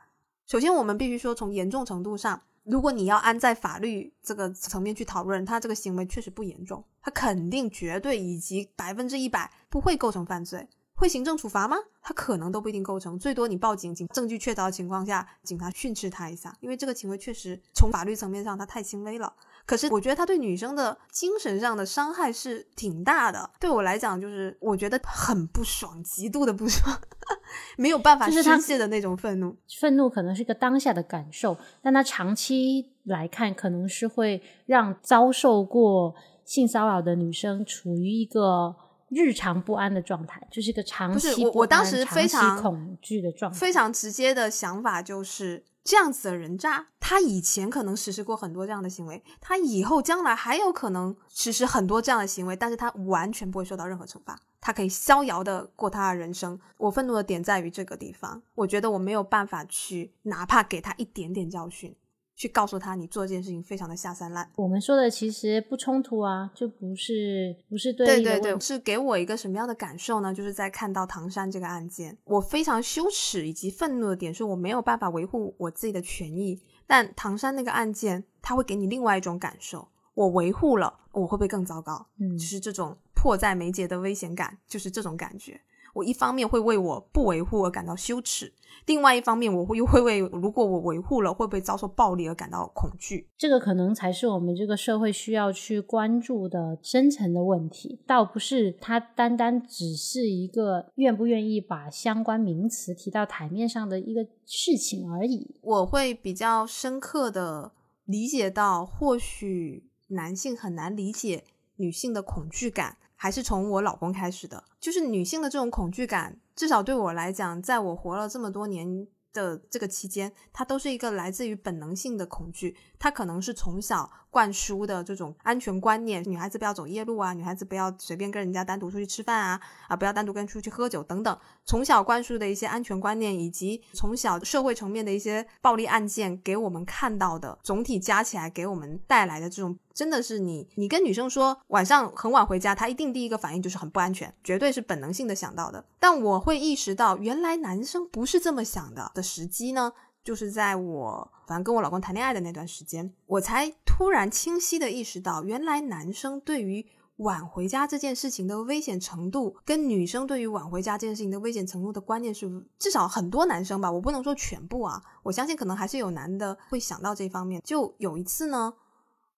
[0.47, 10.67] 首先，我们必须说，从严重程度上，如果你要安在法律这个层面去讨论，他这个行为确实不严重，他肯定绝对以及百分之一百不会构成犯罪。
[10.95, 11.77] 会行政处罚吗？
[12.01, 19.31] 他可能都不一定构成，最多你报警，警证据确凿的情况下，警察训斥他一下，因为这个行为确实从法律层面上他太轻微了。
[19.67, 23.47] 可是我觉得他对女生的精神上的伤害是挺大的。
[23.59, 26.97] 对我来讲，就是我觉得很不爽，极度的不爽，
[27.77, 29.55] 没有办法宣泄的那种愤怒。
[29.79, 36.15] 愤怒可能是一个当下的感受，但他长期来看，可能是会让遭受过
[36.45, 38.75] 性骚扰的女生处于一个。
[39.09, 43.57] 日常不安的状态，就是一个长期不我我当时非常恐惧的状态。
[43.57, 56.59] 非常直接的想法就是，这样子的人渣，他以前可能实施过很多这样的行为，他以后将来还有可能实施很多这样的行为，但是他完全不会受到任何惩罚，他可以逍遥的过他的人生。
[56.77, 61.95] 我愤怒的点在于这个地方，我觉得我没有办法去，哪怕给他一点点教训，
[62.37, 64.47] 去告诉他你做这件事情非常的下三滥。
[64.55, 68.59] 我们说的其实不冲突啊，就不是不是对对对对。
[68.59, 70.31] 是给我一个什么样的感受呢？
[70.31, 76.61] 就是在看到唐山这个案件，我非常羞耻以及愤怒的点是我没有办法维护我自己的权益。
[76.85, 82.05] 但唐山那个案件，他会给你另外一种感受，我维护了，我会不会更糟糕？
[82.19, 85.59] 嗯就是这种迫在眉睫的危险感，就是这种感觉。
[85.93, 88.53] 我一方面会为我不维护而感到羞耻，
[88.85, 93.27] 另外一方面我会又会为如果我维护了会不会遭受暴力而感到恐惧。
[93.37, 105.55] 这个可能才是我们这个社会需要去关注的深层的问题，倒不是它单单只是一个愿不愿意把相关名词提到台面上的一个事情而已。
[105.61, 107.71] 我会比较深刻的
[108.05, 111.43] 理解到，或许男性很难理解
[111.75, 114.63] 女性的恐惧感，还是从我老公开始的。
[114.79, 122.77] 就是女性的这种恐惧感，至少对我来讲，在我活了这么多年的这个期间，它都是一个来自于本能性的恐惧。
[122.99, 131.37] 他可能是从小灌输的这种安全观念，女孩子不要走夜路啊，女孩子不要随便跟人家单独出去吃饭啊，啊，不要单独跟出去喝酒等等。
[131.65, 145.83] 从小灌输的一些安全观念，以及从小社会层面的一些暴力案件给我们看到的，总体加起来给我们带来的这种，真的是你你跟女生说晚上很晚回家，她一定第一个反应就是很不安全，绝对是本能性的想到的。
[145.99, 149.91] 但我会意识到，原来男生不是这么想的的时机呢，
[150.27, 156.85] 就是在我反正跟我老公谈恋爱的那段时间，我才突然清晰的意识到，原来男生对于
[157.19, 162.45] 晚回家这件事情的危险程度，跟女生对于晚回家这件事情的危险程度的观念是，
[162.77, 167.61] 至少很多男生吧，我不能说全部啊，我相信可能还是有男的会想到这方面。
[167.63, 168.73] 就有一次呢，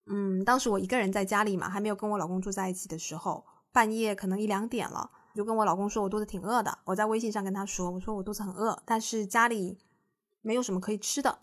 [0.08, 9.78] 嗯，当时我一个人在家里嘛，还没有跟我老公住在一起的时候，半夜可能一两点了，就跟我老公说我肚子挺饿的，我在微信上跟他说，我说我肚子很饿，但是家里
[10.42, 11.40] 没有什么可以吃的。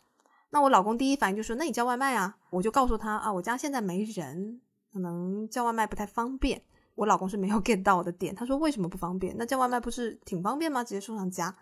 [0.50, 4.60] 那我老公第一反应就说：“那你叫外卖啊！”我就告诉他啊，我家现在没人，
[4.92, 6.62] 可能叫外卖不太方便。
[6.94, 9.36] 我老公是没有 get 到我的点，他说为什么不方便？
[9.36, 10.82] 那叫外卖不是挺方便吗？
[10.82, 11.54] 直接送上家。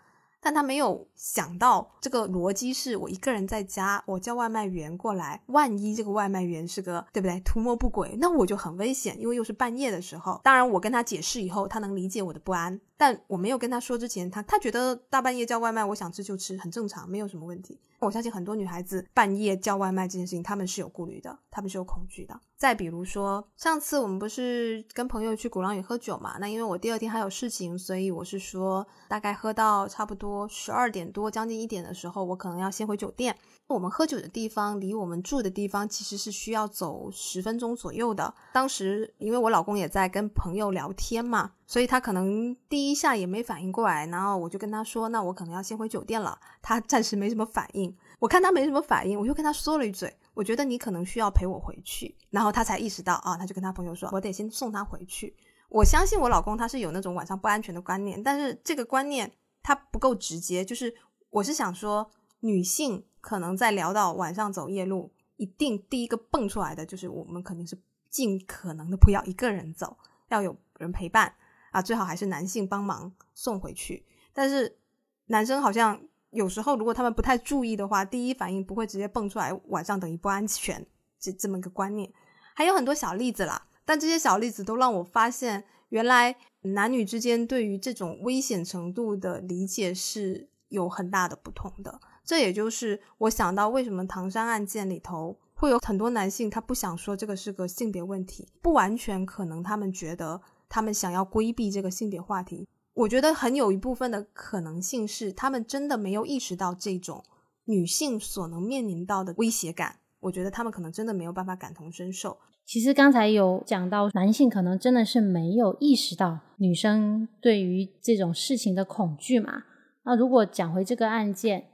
[0.45, 10.39] 但他没有想到这个逻辑是我一个人在家，我叫外卖员过来，万一这个外卖员是个对不对图谋不轨，那我就很危险，因为又是半夜的时候。
[10.43, 17.79] 当然，我跟他解释以后，他能理解我的不安，但我没有跟他说之前，他他觉得大半夜叫外卖，我想吃就吃，很正常，没有什么问题。
[18.05, 22.39] 我相信很多女孩子半夜叫外卖这件事情，她们是有顾虑的，她们是有恐惧的。
[22.55, 26.37] 再比如说，上次我们不是跟朋友去鼓浪屿喝酒嘛？
[26.39, 33.35] 那因为我第二天还有事情，所以我是说大概喝到差不多十二点多，将近一点的时候，我可能要先回酒店。
[33.67, 38.31] 我们喝酒的地方离我们住的地方其实是需要走十分钟左右的。
[38.53, 55.35] 当时因为我老公也在跟朋友聊天嘛，所以他可能第一下也没反应过来，然后我就跟他说：“那我可能要先回酒店了。”他暂时没什么反应，我看他没什么反应，我又跟他说了一嘴：“我觉得你可能需要陪我回去。”然后他才意识到啊，他就跟他朋友说：“我得先送他回去。”
[55.69, 59.31] 我相信我老公他是有那种晚上不安全的观念，但是这个观念
[59.63, 60.93] 他不够直接，就是
[61.31, 62.11] 我是想说
[62.41, 63.03] 女性。
[63.25, 67.75] 可能在聊到晚上走夜路，一定第一个蹦出来的就是我们肯定是
[68.07, 69.97] 尽可能的不要一个人走，
[70.27, 71.33] 要有人陪伴
[71.71, 74.05] 啊，最好还是男性帮忙送回去。
[74.31, 74.77] 但是
[75.25, 75.99] 男生好像
[76.29, 80.85] 有时候如果他们不太注意的话，第一反应不会直接蹦出来晚上等于不安全
[81.19, 82.13] 这这么一个观念。
[82.53, 91.99] 还有很多小例子啦，但这些小例子都让我发现，原来男女之间对于这种危险程度的理解是有很大的不同的。
[92.25, 102.67] 这也就是我想到为什么唐山案件里头会有很多男性，他不想说这个是个性别问题，不完全可能他们觉得他们想要规避这个性别话题。
[102.95, 107.23] 我觉得很有一部分的可能性是他们真的没有意识到这种
[107.65, 109.97] 女性所能面临到的威胁感。
[110.21, 112.37] 我觉得他们可能真的没有办法感同身受。
[112.65, 119.63] 其实刚才有讲到，男性可能真的是没有意识到女生对于这种事情的恐惧嘛。
[120.03, 121.67] 那如果讲回这个案件。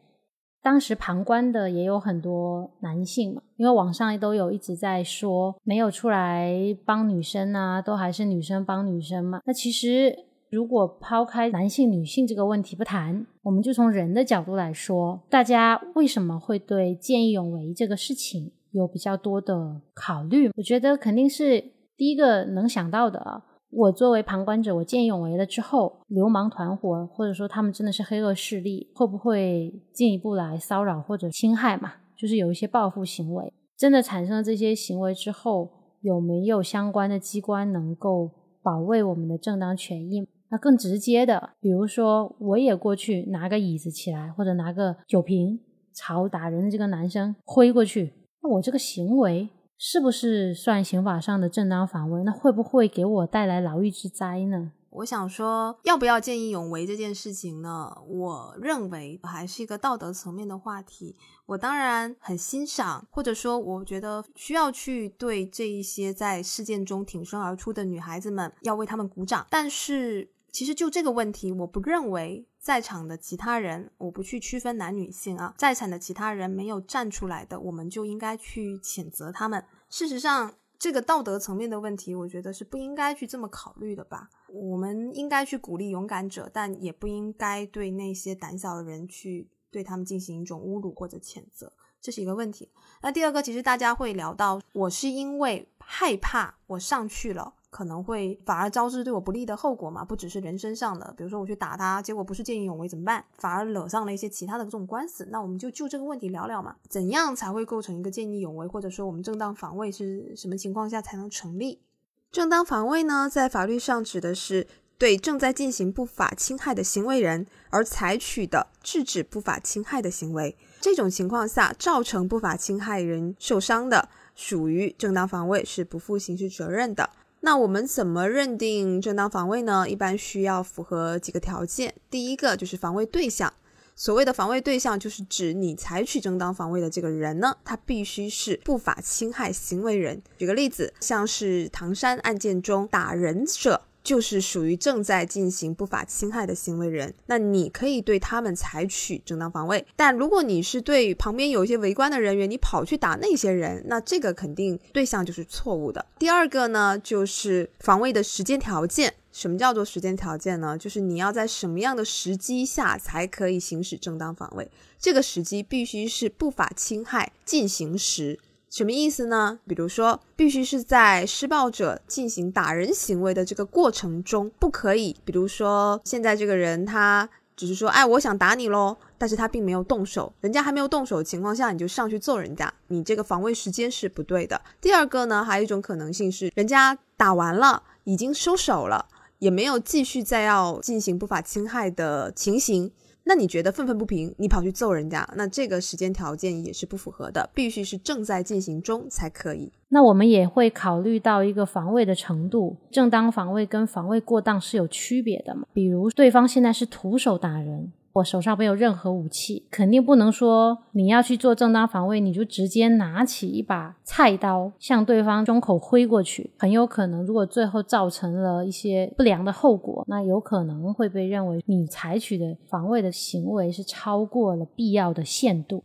[0.64, 6.53] 当时旁观的也有很多男性嘛，因为网上都有一直在说没有出来
[6.86, 9.41] 帮女生啊，都还是女生帮女生嘛。
[9.45, 10.16] 那其实
[10.49, 20.51] 如果抛开男性女性这个问题不谈，我们就从人的角度来说，大家为什么会对见义勇为这个事情有比较多的考虑？
[20.55, 21.64] 我觉得肯定是
[21.97, 23.41] 第一个能想到的，
[23.72, 31.93] 我作为旁观者，我见义勇为了之后，流氓团伙或者说他们真的是黑恶势力，会不会进一步来骚扰或者侵害嘛？
[32.17, 35.69] 就是有一些报复行为，真的产生了这些行为之后，
[36.01, 38.30] 有没有相关的机关能够
[38.61, 40.28] 保卫我们的正当权益？
[40.49, 45.57] 那更直接的，比如说我也过去拿个椅子起来，或者拿个酒瓶
[45.93, 48.13] 朝打人的这个男生挥过去，
[48.43, 49.47] 那我这个行为。
[49.84, 52.23] 是不是算刑法上的正当防卫？
[52.23, 54.73] 那会不会给我带来牢狱之灾呢？
[54.91, 57.91] 我想说，要不要见义勇为这件事情呢？
[58.07, 61.15] 我认为还是一个道德层面的话题。
[61.47, 69.47] 我当然很欣赏，或者说我觉得需要去对这一些在事件中挺身而出的女孩子们要为他们鼓掌。
[69.49, 72.45] 但是，其实就这个问题，我不认为。
[72.62, 79.66] 在场的其他人，我不去区分男女性啊，在场的其他人没有站出来的，我们就应该去谴责他们。
[79.89, 84.30] 事实上，这个道德层面的问题，我觉得是不应该去这么考虑的吧。
[84.47, 92.72] 我们应该去鼓励勇敢者，但也不应该对那些胆小的人去对他们进行一种侮辱或者谴责，这是一个问题。
[93.01, 97.55] 那第二个，其实大家会聊到，我是因为害怕我上去了。
[97.72, 100.03] 可能会反而招致对我不利的后果嘛？
[100.03, 103.24] 不只是人身上的，比如说我去打他，结果不是见义勇为怎么办？
[103.38, 105.26] 反而惹上了一些其他的这种官司。
[105.32, 111.82] 那我们就就这个问题聊聊嘛，怎样才会构成一个见义勇为，或者说我们正当防卫是什么情况下才能成立？
[112.30, 114.67] 正当防卫呢，在法律上指的是
[114.97, 120.57] 对正在进行不法侵害的行为人而采取的制止不法侵害的行为。
[120.82, 127.09] 这种情况下造成不法侵害人受伤的，属于正当防卫，是不负刑事责任的。
[127.43, 129.89] 那我们怎么认定正当防卫呢？
[129.89, 131.93] 一般需要符合几个条件。
[132.09, 133.51] 第一个就是防卫对象，
[133.95, 140.21] 所谓的防卫对象就是指你采取正当防卫的这个人呢，他必须是不法侵害行为人。
[140.37, 143.81] 举个例子，像是唐山案件中打人者。
[144.03, 149.85] 就是属于正在进行不法侵害的行为人，那你可以对他们采取正当防卫。
[149.95, 156.05] 但如果你是对旁边有一些围观的人员，你跑去打那些人，那这个肯定对象就是错误的。
[156.19, 159.13] 第二个呢，就是防卫的时间条件。
[159.31, 160.77] 什么叫做时间条件呢？
[160.77, 164.69] 就是你要在什么样的时机下才可以行使正当防卫？
[164.99, 168.37] 这个时机必须是不法侵害进行时。
[168.72, 169.59] 什么意思呢？
[169.67, 175.13] 比如说，必须是在施暴者进行打人行为的这个过程中，不可以。
[175.26, 184.61] 比如说，现在这个人他只是说，哎，我想打你喽，但是他并没有动手，人家还没有动手的情况下，你就上去揍人家，你这个防卫时间是不对的。
[184.80, 189.05] 第二个呢，还有一种可能性是，人家打完了，已经收手了，
[189.39, 192.89] 也没有继续再要进行不法侵害的情形。
[193.32, 199.71] 那你觉得愤愤不平，你跑去揍人家，那这个时间条件也是不符合的，必须是正在进行中才可以。
[199.88, 205.65] 那我们也会考虑到一个防卫的程度，正当防卫跟防卫过当是有区别的嘛？
[205.71, 207.93] 比如对方现在是徒手打人。
[208.14, 216.51] 我手上没有任何武器，肯定不能说你要去做正当防卫，你就直接拿起一把菜刀向对方胸口挥过去。
[216.57, 225.84] 很有可能，如果最后造成了一些不良的后果，那有可能会被认为你采取的防卫的行为是超过了必要的限度。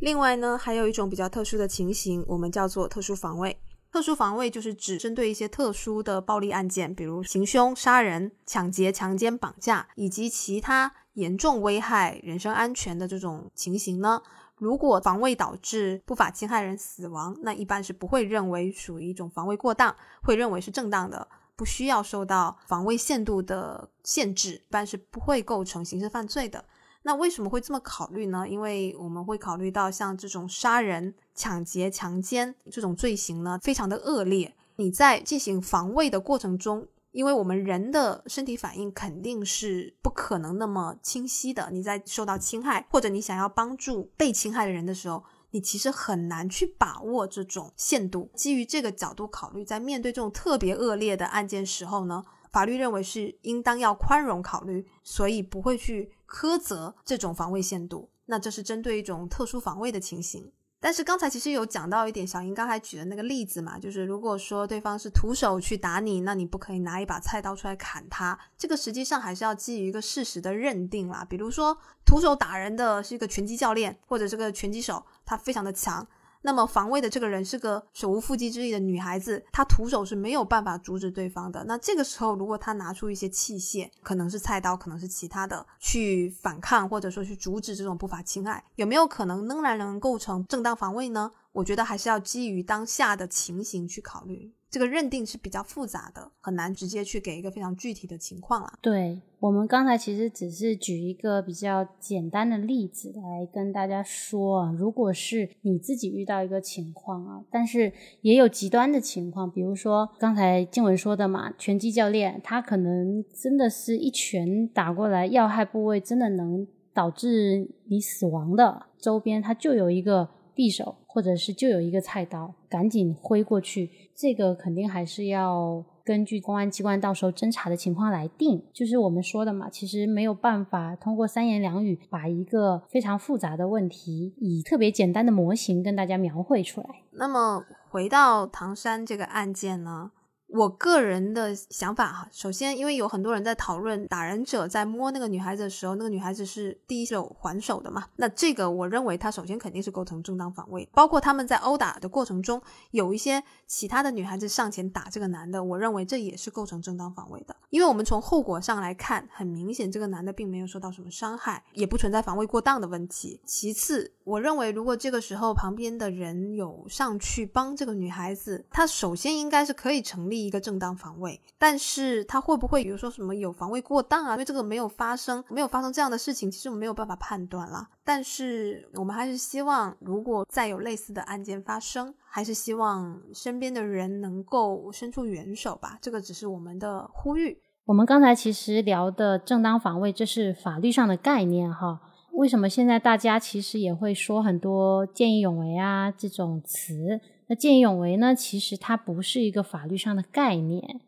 [0.00, 3.56] 另外呢，还有一种比较特殊的情形，我们叫做特殊防卫。
[3.90, 10.92] 特殊防卫就是指针对一些特殊的暴力案件，比如行凶、杀人、抢劫、强奸、绑架以及其他。
[11.14, 14.22] 严重危害人身安全的这种情形呢，
[14.58, 26.64] 如果防卫导致不法侵害人死亡，那一般是不会认为属于一种防卫过当，会认为是正当的，不需要受到防卫限度的限制，一般是不会构成刑事犯罪的。
[27.02, 28.48] 那为什么会这么考虑呢？
[28.48, 36.88] 因为我们会考虑到像这种杀人、抢劫、强奸这种罪行呢，非常的恶劣，你在进行防卫的过程中。
[37.14, 41.70] 因为我们人的身体反应肯定是不可能那么清晰的。
[41.70, 48.28] 你在受到侵害，或者你想要帮助被侵害的人的时候，你其实很难去把握这种限度。
[48.34, 58.10] 基于这个角度考虑，在面对这种特别恶劣的案件时候呢，法律认为是应当要宽容考虑，所以不会去苛责这种防卫限度。
[58.26, 60.50] 那这是针对一种特殊防卫的情形。
[60.84, 68.38] 但是刚才其实有讲到一点，小英刚才举的那个例子嘛，就是如果说对方是徒手去打你，那你不可以拿一把菜刀出来砍他。
[68.58, 71.26] 这个实际上还是要基于一个事实的认定啦。
[71.26, 71.74] 比如说
[72.04, 76.06] 徒手打人的是一个拳击教练或者这个拳击手，他非常的强。
[76.46, 81.64] 那么防卫的这个人是个手无缚鸡之力的女孩子，她徒手是没有办法阻止对方的。
[81.64, 91.32] 那这个时候，如果她拿出一些器械，可能是菜刀，可能是其他的，去反抗或者说去阻止这种不法侵害，有没有可能仍然能构成正当防卫呢？
[91.52, 94.52] 我觉得还是要基于当下的情形去考虑。
[94.74, 98.72] 这个认定是比较复杂的，很难直接去给一个非常具体的情况了。
[98.82, 120.28] 对我们刚才其实只是举一个比较简单的例子来跟大家说啊，如果是你自己遇到一个情况啊，但是也有极端的情况，比如说刚才静文说的嘛，拳击教练他可能真的是一拳打过来，要害部位真的能导致你死亡的，周边他就有一个。
[120.54, 123.90] 匕首，或者是就有一个菜刀，赶紧挥过去。
[124.14, 128.62] 这个肯定还是要根据公安机关到时候侦查的情况来定。
[128.72, 136.86] 就是我们说的嘛，其实没有办法通过三言两语把一个非常复杂的问题以特别简单的模型跟大家描绘出来。
[137.10, 140.12] 那么回到唐山这个案件呢？
[140.54, 148.04] 我个人的想法哈，首先，因为有很多人在讨论打人者在摸那个女孩子的时候，那个女孩子是第一手还手的嘛？
[148.14, 157.56] 那这个我认为他首先肯定是构成正当防卫，包括他们在殴打的过程中有一些其他的女孩子上前打这个男的，我认为这也是构成正当防卫的。
[157.70, 163.40] 因为我们从后果上来看，很明显这个男的并没有受到什么伤害，也不存在防卫过当的问题。
[163.44, 170.43] 其次，我认为如果这个时候旁边的人有上去帮这个女孩子，他首先应该是可以成立。
[170.44, 174.32] 一个正当防卫，但是他会不会比如说什么有防卫过当啊？
[174.32, 177.88] 因为这个没有发生，没有发生这样的事情，其实我们没有办法判断了。
[178.04, 185.98] 但是我们还是希望，如果再有类似的案件发生，还是希望身边的人能够伸出援手吧。
[186.00, 187.58] 这个只是我们的呼吁。
[187.86, 192.00] 我们刚才其实聊的正当防卫，这是法律上的概念哈。
[192.32, 197.20] 为什么现在大家其实也会说很多见义勇为啊这种词？
[197.48, 198.34] 那见义勇为呢？
[198.34, 201.00] 其实它不是一个法律上的概念。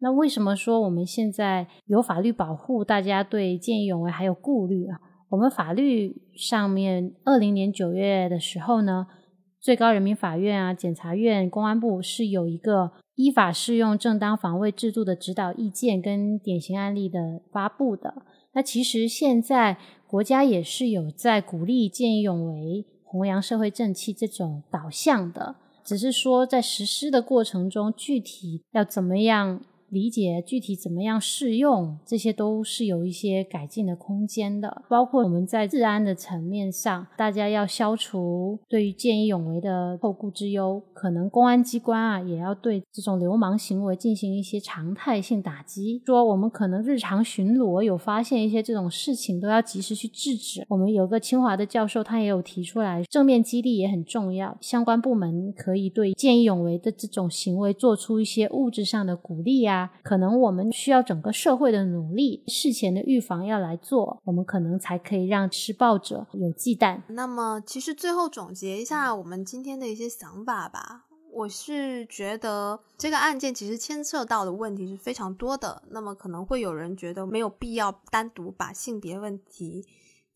[0.00, 4.98] 那为什么说我们现在有法律保护，大家对见义勇为还有顾虑啊？
[5.30, 9.06] 我们法律上面，二零年九月的时候呢，
[9.60, 18.22] 最高人民法院啊、检察院、公安部是有一个依法适用正当防卫制度的指导意见跟典型案例的发布的。
[18.52, 25.56] 那其实现在国家也是有在鼓励见义勇为、弘扬社会正气这种导向的。
[25.84, 29.60] 只是说，在实施的过程中，具体要怎么样？
[29.94, 34.82] 理解具体怎么样适用，这些都是有一些改进的空间的。
[34.88, 40.82] 包括我们在治安的层面上，大家要消除对于见义勇为的后顾之忧。
[40.92, 46.02] 可能公安机关啊，也要对这种流氓行为进行一些常态性打击。
[46.04, 50.66] 说我们可能日常巡逻有发现一些这种事情，都要及时去制止。
[50.68, 54.58] 我们有个清华的教授，他也有提出来，正面激励也很重要。
[54.60, 59.83] 相关部门可以对见义勇为的这种行为做出一些物质上的鼓励啊。
[60.02, 67.00] 可能我们需要整个社会的努力，事前的预防要来做，我们可能才可以让施暴者有忌惮。
[67.08, 71.04] 那么，其实最后总结一下我们今天的一些想法吧。
[71.32, 75.82] 我是觉得这个案件其实牵涉到的问题是非常多的。
[75.90, 79.84] 那么可能会有人觉得没有必要单独把性别问题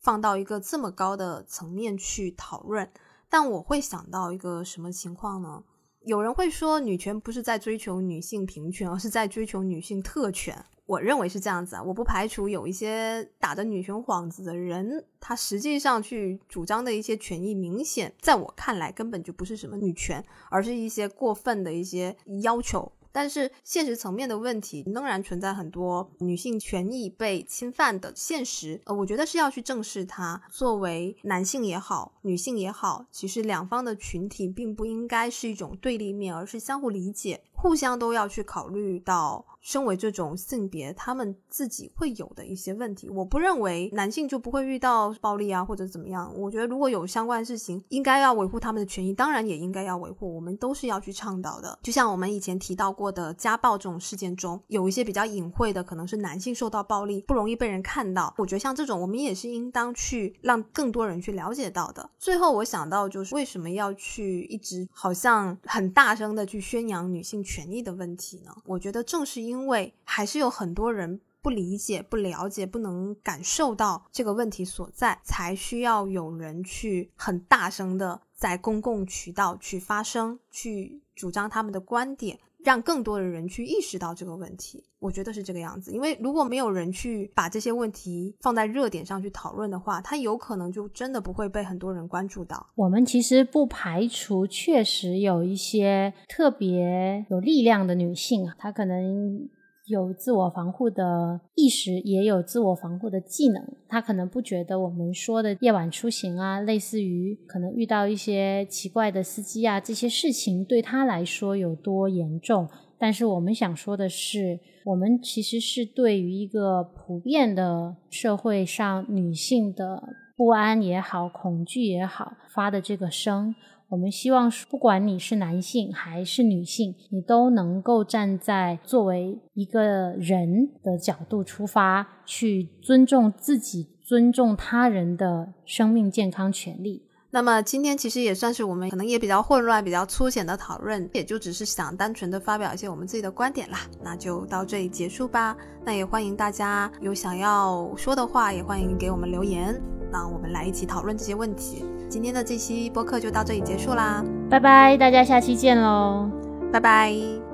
[0.00, 2.90] 放到一个这么高的层面去讨论，
[3.30, 5.62] 但我会想到一个什么情况呢？
[6.08, 10.56] 有人会说，女权不是在追求女性平权，而是在追求女性特权。
[10.86, 22.90] 我认为是这样子啊，我不排除有一些打着女权幌子的人，他实际上去主张的一些权益，明显在我看来根本就不是什么女权，而是一些过分的一些要求。
[23.18, 30.40] 但是现实层面的问题仍然存在很多女性权益被侵犯的现实，呃，我觉得是要去正视它。
[30.48, 37.42] 作为男性也好，女性也好，其实两方的群体并不应该是一种对立面，而是相互理解。
[37.52, 43.08] 互相都要去考虑到，身为这种性别，他们自己会有的一些问题。
[43.08, 46.32] 我不认为男性就不会遇到暴力啊，或者怎么样。
[46.36, 50.34] 我觉得如果有相关事情，应该要维护他们的权益，当然也应该要维护。
[50.34, 51.78] 我们都是要去倡导的。
[51.82, 58.32] 就像我们以前提到过的家暴这种事件中，有一些比较隐晦的，可能是男性受到暴力，不容易被人看到。
[58.38, 62.08] 我觉得像这种，我们也是应当去让更多人去了解到的。
[62.18, 67.38] 最后，我想到就是为什么要去一直好像很大声的去宣扬女性。
[67.48, 68.52] 权益的问题呢？
[68.66, 82.38] 我觉得正是因为还是有很多人不理解、不了解、不能感受到这个问题所在，才需要有人去很大声的在公共渠道去发声，去主张他们的观点。
[82.64, 85.92] 让更多的人去意识到这个问题，我觉得是这个样子。
[85.92, 92.66] 因为如果没有人去把这些问题放在热点上去讨论的话，它有可能就真的不会被很多人关注到。
[92.74, 99.48] 我们其实不排除，确实有一些特别有力量的女性啊，她可能
[99.88, 103.62] 有自我防护的意识，也有自我防护的技能。
[103.88, 112.68] 他可能不觉得我们说的夜晚出行啊，类似于可能遇到一些奇怪的司机啊，这些事情对他来说有多严重。
[112.98, 120.02] 但是我们想说的是，我们其实是对于一个普遍的社会上女性的
[120.36, 123.54] 不安也好、恐惧也好发的这个声。
[123.90, 137.02] 我们希望，不管你是男性还是女性，你都能够站在作为一个人的角度出发，去尊重自己、尊重他人的生命健康权利。
[137.30, 143.78] 那么今天其实也算是我们可能也比较混乱、比较粗浅的讨论，也就只是想单纯的发表一些我们自己的观点啦。
[144.02, 145.56] 那就到这里结束吧。
[145.82, 149.80] 那也欢迎大家有想要说的话，也欢迎给我们留言。
[150.12, 151.84] 那我们来一起讨论这些问题。
[152.08, 156.30] 今天的这期播客就到这里结束啦，拜拜，大家下期见喽，
[156.72, 157.47] 拜拜。